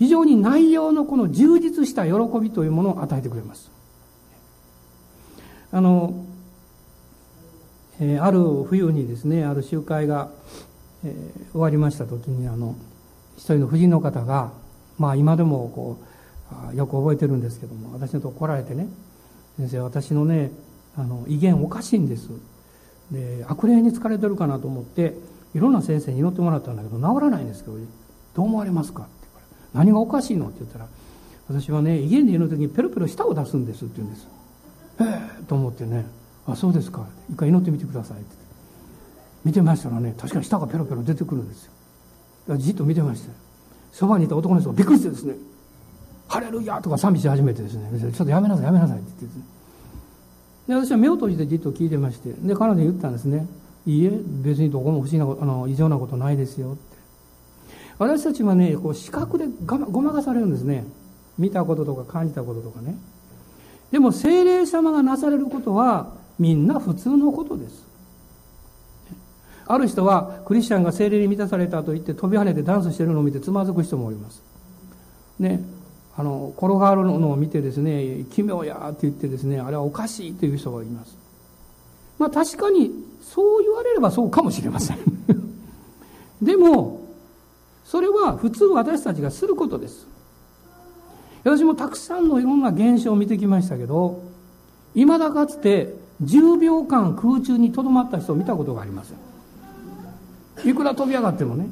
[0.00, 3.70] 非常に内容のこの充実した喜びというものを与えてくれます。
[5.70, 6.24] あの、
[8.00, 10.28] えー、ある冬にですね、ある集会が、
[11.04, 12.74] えー、終わりました時に、あの、
[13.36, 14.50] 一人の婦人の方が、
[14.98, 15.98] まあ今でもこ
[16.72, 18.86] うよく覚えてるんですけども私のとこ来られてね
[19.56, 20.52] 先生私のね
[20.94, 22.28] あの威厳おかしいんです
[23.10, 25.14] で悪霊に疲れてるかなと思って
[25.54, 27.76] いろんな先生に祈ってもらったんだけど治らないんですけど
[28.34, 29.08] どう思われますか？
[29.72, 30.46] 何がおかしいの？
[30.46, 30.86] って言ったら
[31.48, 34.28] 私はね威厳で祈る時にペロペロ舌を出すんですって言うんです
[35.00, 36.06] へえと思ってね
[36.46, 37.06] あそうですか。
[37.30, 38.34] 一回祈ってみてくださいって
[39.44, 41.72] 見てましたらね確かに舌がペロペロ出てくるんですよ。
[42.56, 43.32] じっと見てました
[43.92, 45.34] そばにいた男の人がびっくりしてですね
[46.28, 49.38] 「ハレルヤ!」とか賛美し始めてですね「ちょっとやめなさいやめなさい」って言って。
[50.68, 53.46] で私は目を閉じてじっと聞いてましてで彼女に言ったんですね
[53.86, 56.76] 「いいえ別にどこも不思議なあの異常なことないですよ」
[58.00, 60.84] 私たちはねこう視覚でごまかされるんですね。
[61.38, 62.96] 見たこととか感じたこととかね。
[63.92, 67.84] でも精霊様がなされることはみんな普通のことです。
[69.66, 74.42] ある人はクリスチャンが精霊に満たされたと言って飛び跳ねてダンスしてるのを見てつまずく人もおります。
[75.38, 75.62] ね。
[76.16, 81.18] あの転がるのを見てですね奇妙やって言ってですねあれはおかしいという人がいます。
[82.18, 82.90] まあ確かに
[83.20, 84.98] そう言われればそうかもしれません。
[86.40, 86.99] でも
[87.90, 90.06] それは普通私たちがすることです。
[91.42, 94.22] 私もたくさんのいろんな現象を見てきましたけど
[94.94, 99.14] いまだかつて10秒間空中にとどまった人を見たことがありませ
[100.64, 101.68] んいくら飛び上がってもね。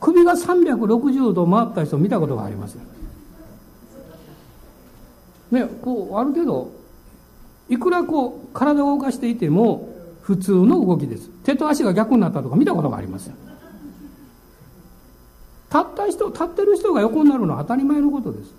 [0.00, 2.82] 首が360度回った人を見たことがありません
[5.50, 6.72] ねこうある程度
[7.70, 9.88] いくらこう体を動かしていても
[10.20, 11.30] 普通の動きです。
[11.42, 13.51] 手と足が逆になったとか見たことがありません
[15.72, 18.52] 立った人立ってる人が横になるのは当たり前のことです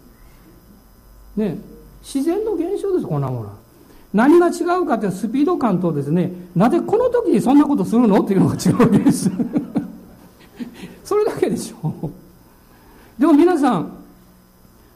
[1.35, 1.57] ね
[2.01, 3.63] 自然の現象ですこんなものは
[4.13, 9.31] 何が違うかっていうのはスピード感とですね、なぜこの時にそんなことするのっていうのが違うわけです。
[11.03, 12.09] それだけでしょう。
[13.19, 13.91] でも皆さん、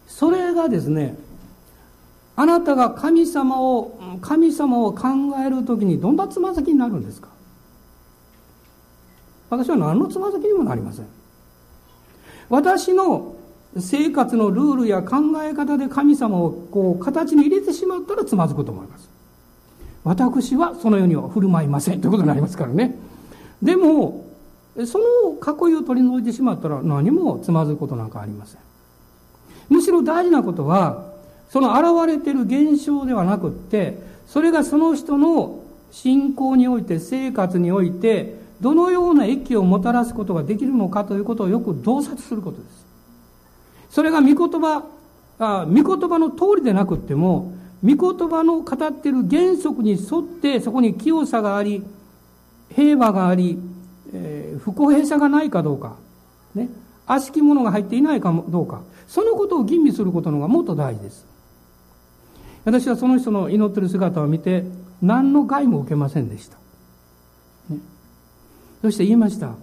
[0.06, 1.18] それがですね、
[2.36, 5.08] あなたが神様を、神様を考
[5.44, 7.30] える時にどんなつま先になるんですか
[9.50, 11.17] 私は何のつま先にもなりません。
[12.50, 13.36] 私の
[13.80, 19.10] 生活のルールや考え方で神様をこう形に入れてしまったらつまずくと思います。
[20.04, 22.96] 私はそのようには振る舞いませんということになりますからね。
[23.62, 24.26] でも、
[24.86, 25.06] その
[25.70, 28.62] 囲いを取り除いてしまったら何もつまずくことなんかありません。
[29.70, 31.12] むしろ大事なことは、
[31.50, 42.86] その現れている現象ではなくって、それがその人の信仰において、生活において、どのような益をもたらすことができるのかということをよく洞察することです。
[43.90, 44.84] それが御言葉、
[45.40, 47.54] あ御言葉の通りでなくっても、
[47.84, 51.84] 御言葉の語っている原則に沿ってそこに清さがあり、
[52.74, 53.60] 平和があり、
[54.14, 55.96] えー、不公平さがないかどうか、
[56.56, 56.70] ね、
[57.06, 61.26] 悪しきものが入っていないかどうか、そのことを吟味することのがもっと大事です。
[62.66, 64.66] 私はその人の祈ってる姿を見て、
[65.02, 66.58] 何の害も受けませんでした。
[68.82, 69.56] そして言いました。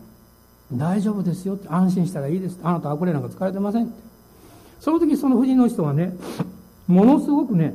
[0.73, 1.69] 大丈夫ですよって。
[1.69, 2.59] 安心したらいいです。
[2.63, 3.93] あなた悪霊なんか疲れてませんって。
[4.81, 6.15] その時その夫人の人はね、
[6.87, 7.75] ものすごくね、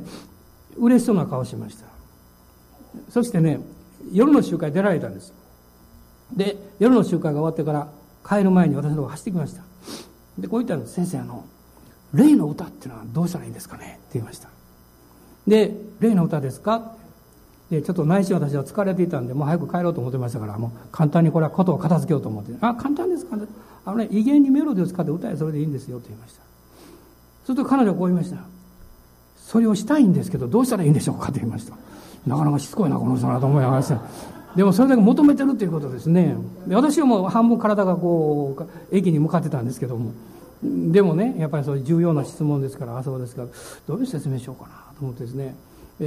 [0.76, 1.86] 嬉しそうな顔しました。
[3.08, 3.60] そしてね
[4.12, 5.32] 夜の集会出られたんです。
[6.32, 7.88] で夜の集会が終わってから
[8.26, 9.62] 帰る前に私のとこ走ってきました。
[10.38, 11.44] でこう言ったんです先生あの
[12.14, 13.98] 例の歌っていうのはどうしたらいいんですかね？
[14.00, 14.48] って言いました。
[15.46, 16.94] で例の歌ですか？
[17.70, 23.44] でちょっと内心私は疲れていたんでもう早く帰ろうと思ってましたからもう簡単にこれはことを片付けようと思ってあ簡単ですかね
[23.84, 26.42] あのね威厳にメロディーを使って歌えそれでいいんですよと言いました
[27.44, 28.42] すると彼女はこう言いました
[29.50, 31.74] それをしたいんですけど、どうしたらいいんでしょうかと言いました。
[32.24, 34.00] なかなかしつこいな、この人なと思いながら
[34.54, 34.62] で。
[34.62, 36.36] もそれだけ求めてるということですね。
[36.68, 40.12] 私はもう半分体がこう、駅に向かってたんですけども。
[40.62, 43.48] でもね、やっぱりそういう重要な質問ですから、あそうですから、
[43.88, 45.56] どういう説明しようかなと思ってですね。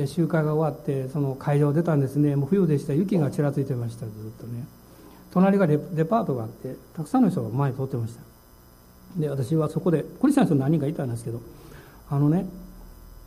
[0.08, 2.36] 集会が終わって、その会場を出たんですね。
[2.36, 2.94] もう冬でした。
[2.94, 4.66] 雪がちらついてました、ずっとね。
[5.32, 8.22] 隣がデパートがあって、たくさんの人が前に通ってました。
[9.20, 11.42] で、私はそこで、クリスチャンの人何人かいたんですけど、
[12.10, 12.46] あのね、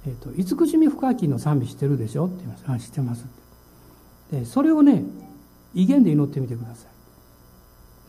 [0.07, 2.65] えーと、慈しみ深きの賛美してるでしょって言います。
[2.69, 3.27] あ、知ってます
[4.31, 5.05] で、それをね、
[5.75, 6.87] 威厳で祈ってみてくださ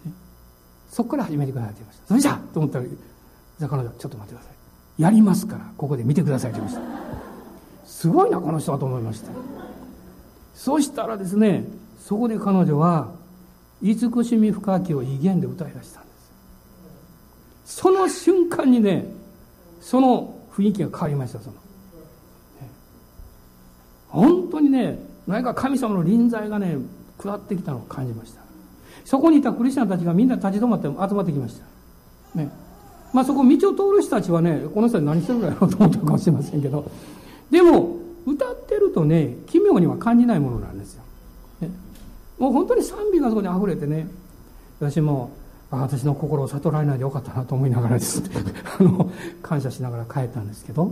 [0.05, 0.07] い。
[0.09, 0.13] ね、
[0.89, 2.07] そこから始めてくださいって言いました。
[2.07, 4.49] それじゃと思ったら、じゃあ彼女、ちょっと待ってくださ
[4.97, 5.01] い。
[5.01, 7.06] やりますから、ここで見てくださいって言いました。
[7.97, 9.31] すごいな、この人はと思いました。
[10.53, 11.65] そしたらですね、
[11.99, 13.09] そこで彼女は、
[13.81, 16.09] 慈しみ深きを威厳で歌い出したんで
[17.65, 17.79] す。
[17.79, 19.11] その瞬間にね、
[19.81, 21.55] その雰囲気が変わりました、その。
[24.09, 26.77] 本当にね、何か神様の臨在がね、
[27.17, 28.41] 下ってきたのを感じました。
[29.05, 32.37] そこにいたクリスチャンたちがみんな立ち止まって集まってきました。
[32.37, 32.51] ね。
[33.11, 36.91] まあそこ道を通る人たちはね、この人は何してるんだろうと思ったかもしれませんけど、
[37.49, 41.03] でも、歌ってるとね、奇妙には感じないものなんですよ。
[41.61, 41.69] ね、
[42.37, 44.07] もう本当に賛美がそこに溢れてね、
[44.79, 45.31] 私も、
[45.69, 48.21] 私の心を悟られないでよかったなと思いながらです、
[48.79, 49.09] あの、
[49.41, 50.91] 感謝しながら帰ったんですけど、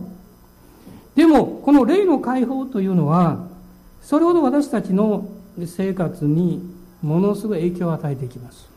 [1.15, 3.47] でも、この霊の解放というのは、
[4.01, 5.27] それほど私たちの
[5.65, 6.61] 生活に
[7.01, 8.67] ものすごい影響を与えていきます。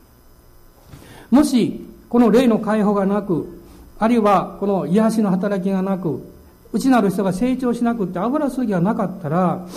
[1.29, 3.61] もしこの霊の解放がなく
[3.99, 6.23] あるいはこの癒しの働きがなく
[6.71, 9.67] 内なる人が成長しなくって油すぎがなかったら、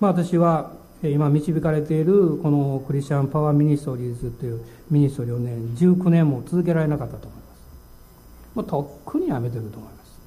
[0.00, 0.72] まあ、私は
[1.02, 8.56] 今導かれているこのクリスチャンパワーミニストリーズというミニストリーをね19年も続けられなかったと思います。
[8.56, 10.20] もうとっくにやめてると思います。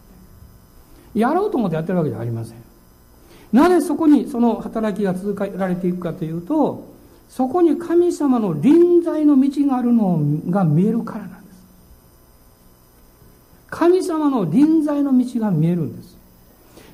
[1.13, 2.57] やろうと思ってやってるわけじゃありません。
[3.51, 6.91] なぜそこにその働きが続けられていくかというと
[7.29, 10.19] そこに神様の臨在の道があるの
[10.49, 11.63] が見えるからなんです。
[13.69, 16.12] 神様の臨在の道が見えるんです。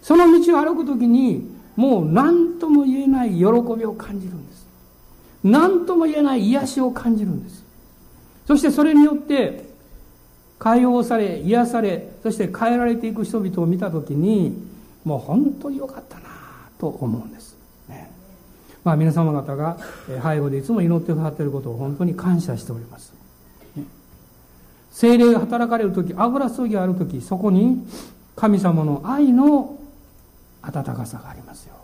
[0.01, 3.45] その道を歩くときにもう何とも言えない喜び
[3.85, 4.67] を感じるんです。
[5.43, 7.63] 何とも言えない癒しを感じるんです。
[8.47, 9.69] そしてそれによって
[10.57, 14.57] 解放され癒されそして変えられていく人々を見たときに
[15.05, 16.29] もう本当によかったな
[16.77, 17.55] と思うんです、
[17.87, 18.11] ね。
[18.83, 19.77] まあ、皆様方が
[20.21, 23.13] 背後でいつも祈ってくださっていることを本当に感謝しております、
[24.91, 27.87] 精霊が働かれる時油注ぎがある時そこに
[28.35, 29.78] 神様の愛の
[30.61, 31.75] 温かさがありますよ。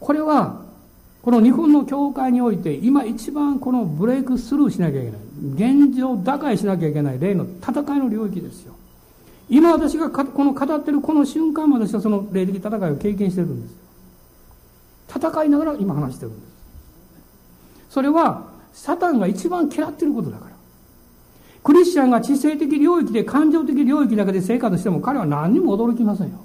[0.00, 0.62] これは、
[1.22, 5.20] この日本の教会において、今一番このブレイクスルーしなきゃいけない。
[5.88, 8.74] 現状打開しなきゃいけない例の戦いの領域ですよ。
[9.50, 13.78] 今私がこの語ってるこの瞬間まではその霊的戦いを経験してるんですよ。
[15.16, 16.52] 戦いながら今話してるんです。
[17.90, 20.52] それは、サタンが一番嫌ってることだから。
[21.64, 26.38] クリスチャンが知性的領域で感情的領域だけで生活しても彼は何にも驚きませんよ。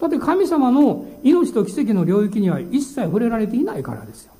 [0.00, 4.32] だって神様の命と奇跡の領域には一切触れられていないからですよ。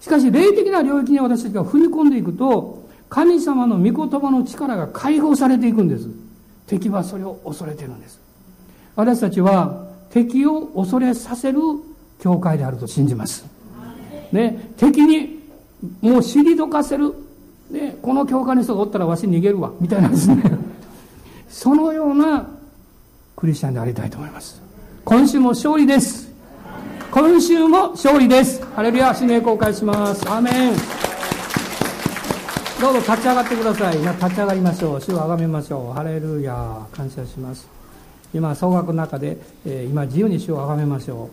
[0.00, 6.08] しかし、霊的な領域に私たちが踏み込んでいくと、神様の御言葉の力が解放されていくんです。
[6.66, 8.20] 敵はそれを恐れてるんです。
[8.96, 11.58] 私たちは敵を恐れさせる
[12.20, 13.44] 教会であると信じます。
[14.32, 15.42] ね、敵に
[16.00, 17.14] もう退かせる。
[17.70, 19.72] ね、この教会の人がおったらわし逃げるわ。
[19.80, 20.42] みたいなですね。
[21.48, 22.48] そのような
[23.44, 24.62] クリスチャンでありたいと思います。
[25.04, 26.32] 今週も勝利です。
[27.10, 28.64] 今週も勝利です。
[28.74, 30.26] ハレルヤ指名公開します。
[30.26, 30.72] アーメン。
[32.80, 33.98] どうぞ立ち上がってください。
[33.98, 35.00] 立ち上がりましょう。
[35.02, 35.92] 主をあがめましょう。
[35.92, 37.68] ハレルヤ感謝します。
[38.32, 39.36] 今総額の中で、
[39.66, 41.28] え、今自由に主をあがめましょ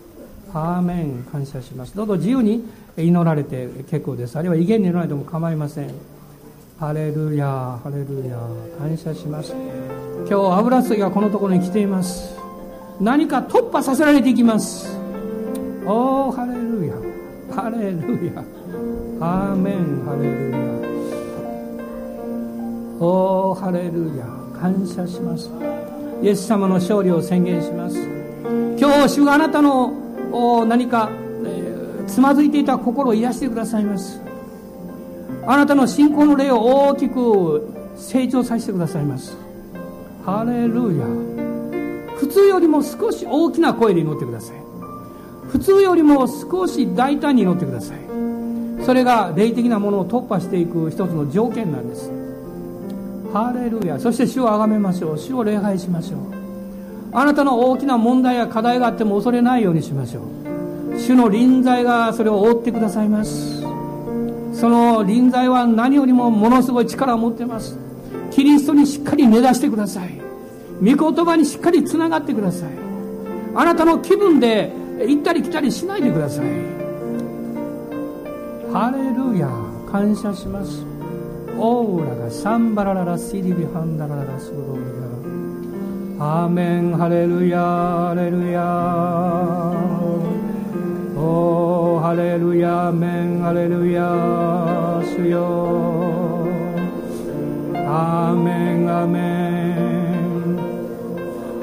[0.54, 0.58] う。
[0.58, 1.96] アーメン感謝します。
[1.96, 4.38] どうぞ自由に祈られて結構です。
[4.38, 5.92] あるいは威厳に祈られても構いません。
[6.82, 7.46] ハレルヤ
[7.84, 8.40] ハレルヤ
[8.80, 9.54] 感謝します。
[10.28, 12.36] 今日油継ぎがこのところに来ています。
[13.00, 14.90] 何か突破させられていきます。
[15.86, 16.96] おおハレルヤ
[17.54, 18.44] ハレルヤ
[19.20, 20.02] アーメン。
[20.06, 20.58] ハレルヤ
[23.00, 24.26] おおハレルヤ
[24.60, 25.52] 感謝します。
[26.24, 27.98] イエス様の勝利を宣言します。
[28.80, 31.12] 今日主があなたの何か、
[31.46, 34.20] えー、つまずいていた心を癒してくださいます。
[35.46, 39.36] あなたの信仰の霊を大きく成長させてくださいます。
[40.26, 41.06] ハレルヤ。
[42.18, 44.56] 普通よりも少し大きな声で祈ってください。
[45.50, 47.98] 普通よりも少し大胆に祈ってください。
[48.86, 52.12] それが霊的なものを突破していく一つの条件なんです。
[53.34, 54.00] ハレルヤ。
[54.00, 55.18] そして主を崇めましょう。
[55.18, 56.20] 主を礼拝しましょう。
[57.14, 61.00] あなたの大きな問題や課題があっても恐れないようにしましょう。
[61.00, 63.61] 主の臨在がそれを覆ってくださいます。
[64.62, 67.80] その臨在は何よりもものすごい力を持っています。
[68.30, 70.22] キリストにしっかり根ざしてください。
[70.80, 72.70] 御言葉にしっかりつながってください。
[73.56, 76.46] あなたの気分で行ったり来たりしないでください。
[78.72, 79.50] ハレルヤ
[79.92, 80.86] 感謝します。
[81.58, 84.82] オーラがサンバラララシリビハンダララスロリ
[86.20, 90.01] アアーメンハレルヤハレルヤ。
[91.24, 94.02] おハレルヤメンハレルヤ
[95.16, 96.48] 主よ
[97.76, 99.32] アーメンアメン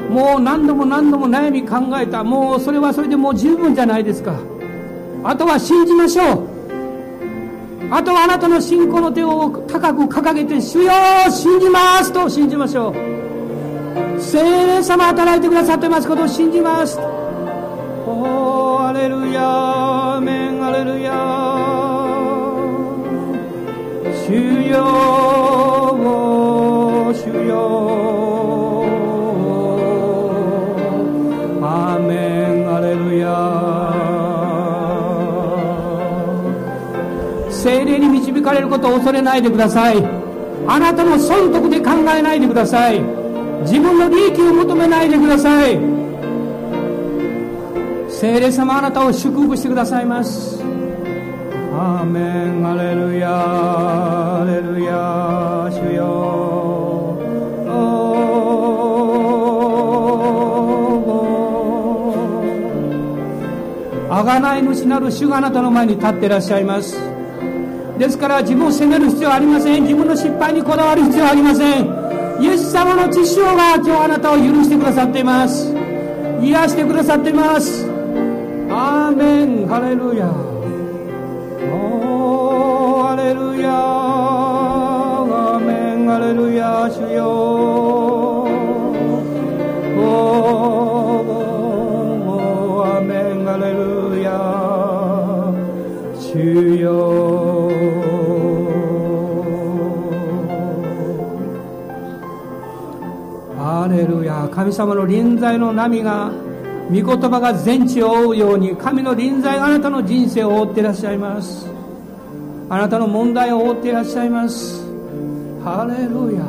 [0.09, 2.25] もう何度も何度も悩み考えた。
[2.25, 4.39] もうそれはそれでもう十分じゃないですか。
[5.25, 6.49] あとは信じましょう。
[7.91, 10.93] あとはあなたの信仰の手を高く掲げて主よ
[11.31, 12.95] 信じますと信じましょう。
[14.21, 16.99] 聖霊様働いてくださってますことを信じます。
[18.11, 21.13] おーアレルヤアメンアレルヤ
[24.27, 24.33] 主
[24.67, 24.79] よ
[27.13, 27.53] 主よ
[31.63, 32.15] アメ
[32.63, 33.29] ンアレルヤ
[37.51, 40.03] 精霊に導かれることを恐れないでください。
[40.67, 43.01] あなたの損得で考えないでください。
[43.63, 45.98] 自分の利益を求めないでください。
[48.19, 50.61] 聖霊様あなたを祝福してくださいます。
[51.73, 52.67] アーメン。
[52.69, 57.17] アレルヤアレルヤ主よ。
[64.11, 67.01] あがない主なる主があなたの前に立っていらっしゃいます。
[67.99, 69.83] ですから自分を責める必要はありません。
[69.83, 72.43] 自分の失敗にこだわる必要はありません。
[72.43, 75.73] イエス様の血潮が今日あなたを許してくださっています。
[76.43, 77.88] 癒してくださっています
[79.69, 87.29] ハレルヤおーハレルヤアーメンハレルヤ主よ
[89.95, 94.33] おーアーメンハレルヤ
[96.19, 97.69] 主よ
[103.55, 106.48] ハレルヤ神様の臨在の波が
[106.91, 111.67] 御言葉が全地を覆うように神の臨在あなたの人生を覆っていらっしゃいます。
[112.71, 114.83] あなたの問題を覆っていらっしゃいます。
[115.63, 116.45] ハレルヤ。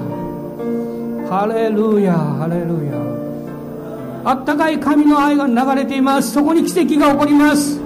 [1.30, 2.14] ハレルヤ。
[2.14, 3.00] ハレルヤ。
[4.24, 6.32] あったかい神の愛が流れています。
[6.32, 7.80] そこに奇跡が起こります。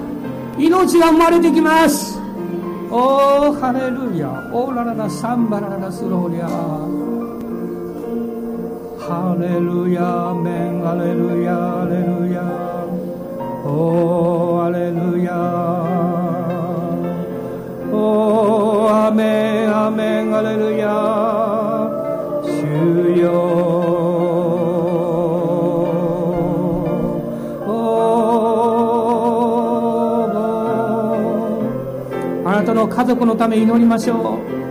[0.57, 2.19] 命が生まれてきます。
[2.91, 4.29] おーハレルヤ。
[4.53, 7.12] オーラララサンバラララスローリア。
[9.05, 12.41] ハレルヤアメンハレルヤハレルヤ
[13.65, 15.35] おーハレルヤ
[17.91, 20.87] おーアメンアメンハレルヤ
[22.45, 23.27] 主よ
[32.45, 34.62] あなたの家族のため祈りましょう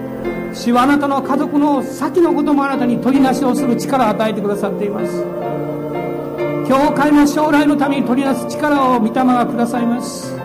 [0.54, 5.24] 主はあなたの家族の先のこともあなたに取りなしをする力を与えてくださっています。
[6.68, 10.36] 教会の将来のために取りなす力を御霊がくださいます。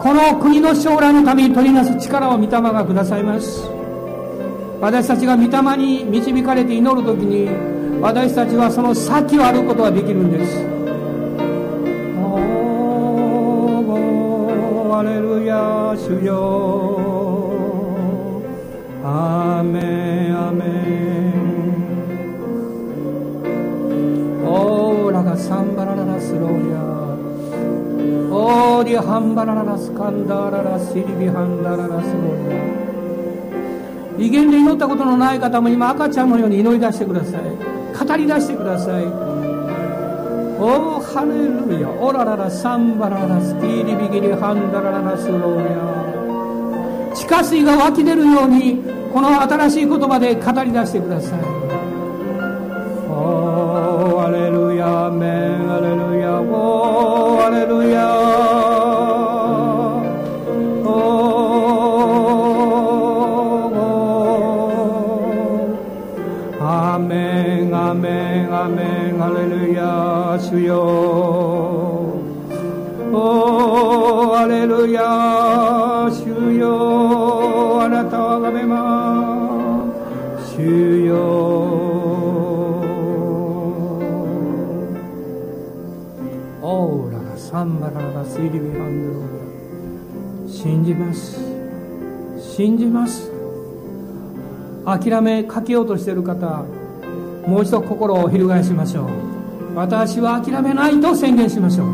[0.00, 3.68] この国の将来のために取りなす力を御霊がくださいます。
[4.80, 7.48] 私たちが御霊に導かれて祈る時に
[8.00, 10.58] 私たちはその先を歩くことができるんです。
[12.18, 16.95] おーハレルヤ主よ
[29.06, 32.50] ハンバラララスカンダーララシリビハンダララスロー
[34.18, 37.42] ヤ威厳で祈ったことのない方も今赤ちゃんのように祈り出してください。
[37.94, 39.04] 語り出してください。
[40.58, 41.88] おーハレルヤ。
[41.88, 48.82] オラララサンバララスティーリビギリハンダラララスローヤ地下水が湧き出るように
[49.12, 51.65] この新しい言葉で語り出してください。
[77.96, 79.86] よあなたをあがめま
[80.46, 80.56] す。
[80.56, 81.16] 主よ。
[86.62, 91.40] オーララサンバララスイリビハンドロー信じます。
[92.38, 93.30] 信じます。
[94.84, 96.64] 諦めかけようとしている方
[97.46, 99.74] もう一度心を翻しましょう。
[99.74, 101.86] 私は諦めないと宣言しましょう。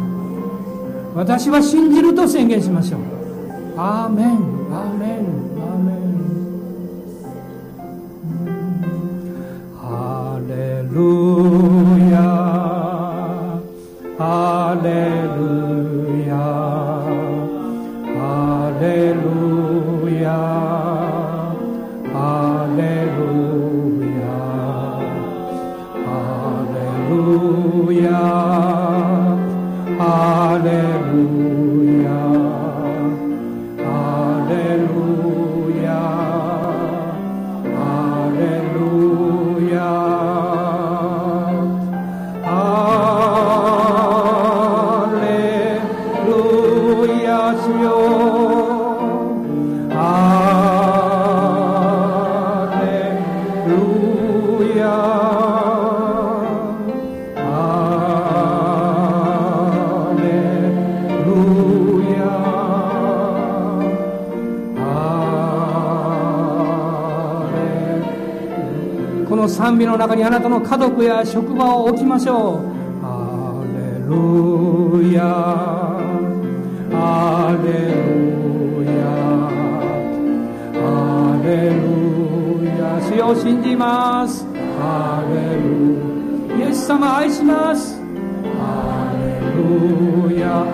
[1.15, 3.01] 私は信じると宣言しましょう。
[3.77, 4.29] アーメン。
[4.73, 5.52] アーメン。
[10.93, 11.22] who
[71.05, 72.73] や職場を置きましょう。
[73.01, 75.23] ハレルヤ。
[76.91, 79.03] ハレルヤ。
[81.43, 81.81] レル
[82.79, 83.01] ヤ。
[83.01, 84.47] 主を信じます。
[84.79, 88.01] ハレルイエス様愛します。
[88.59, 90.65] ハレルヤ。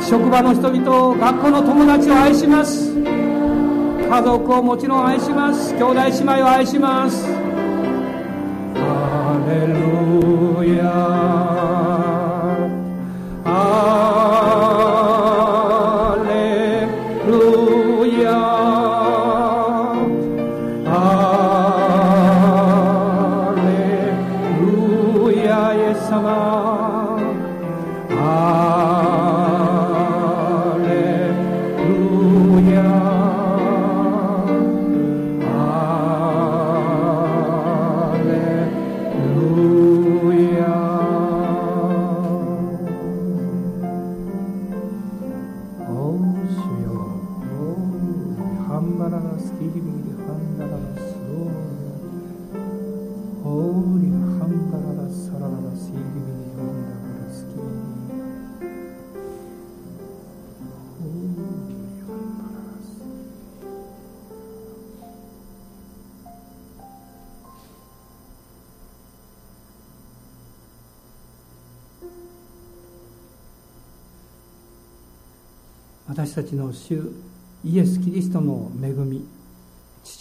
[0.00, 2.92] 職場の人々学校の友達を愛します。
[2.94, 5.74] 家族をもちろん愛します。
[5.74, 7.43] 兄弟姉妹を愛します。
[9.54, 11.13] ハ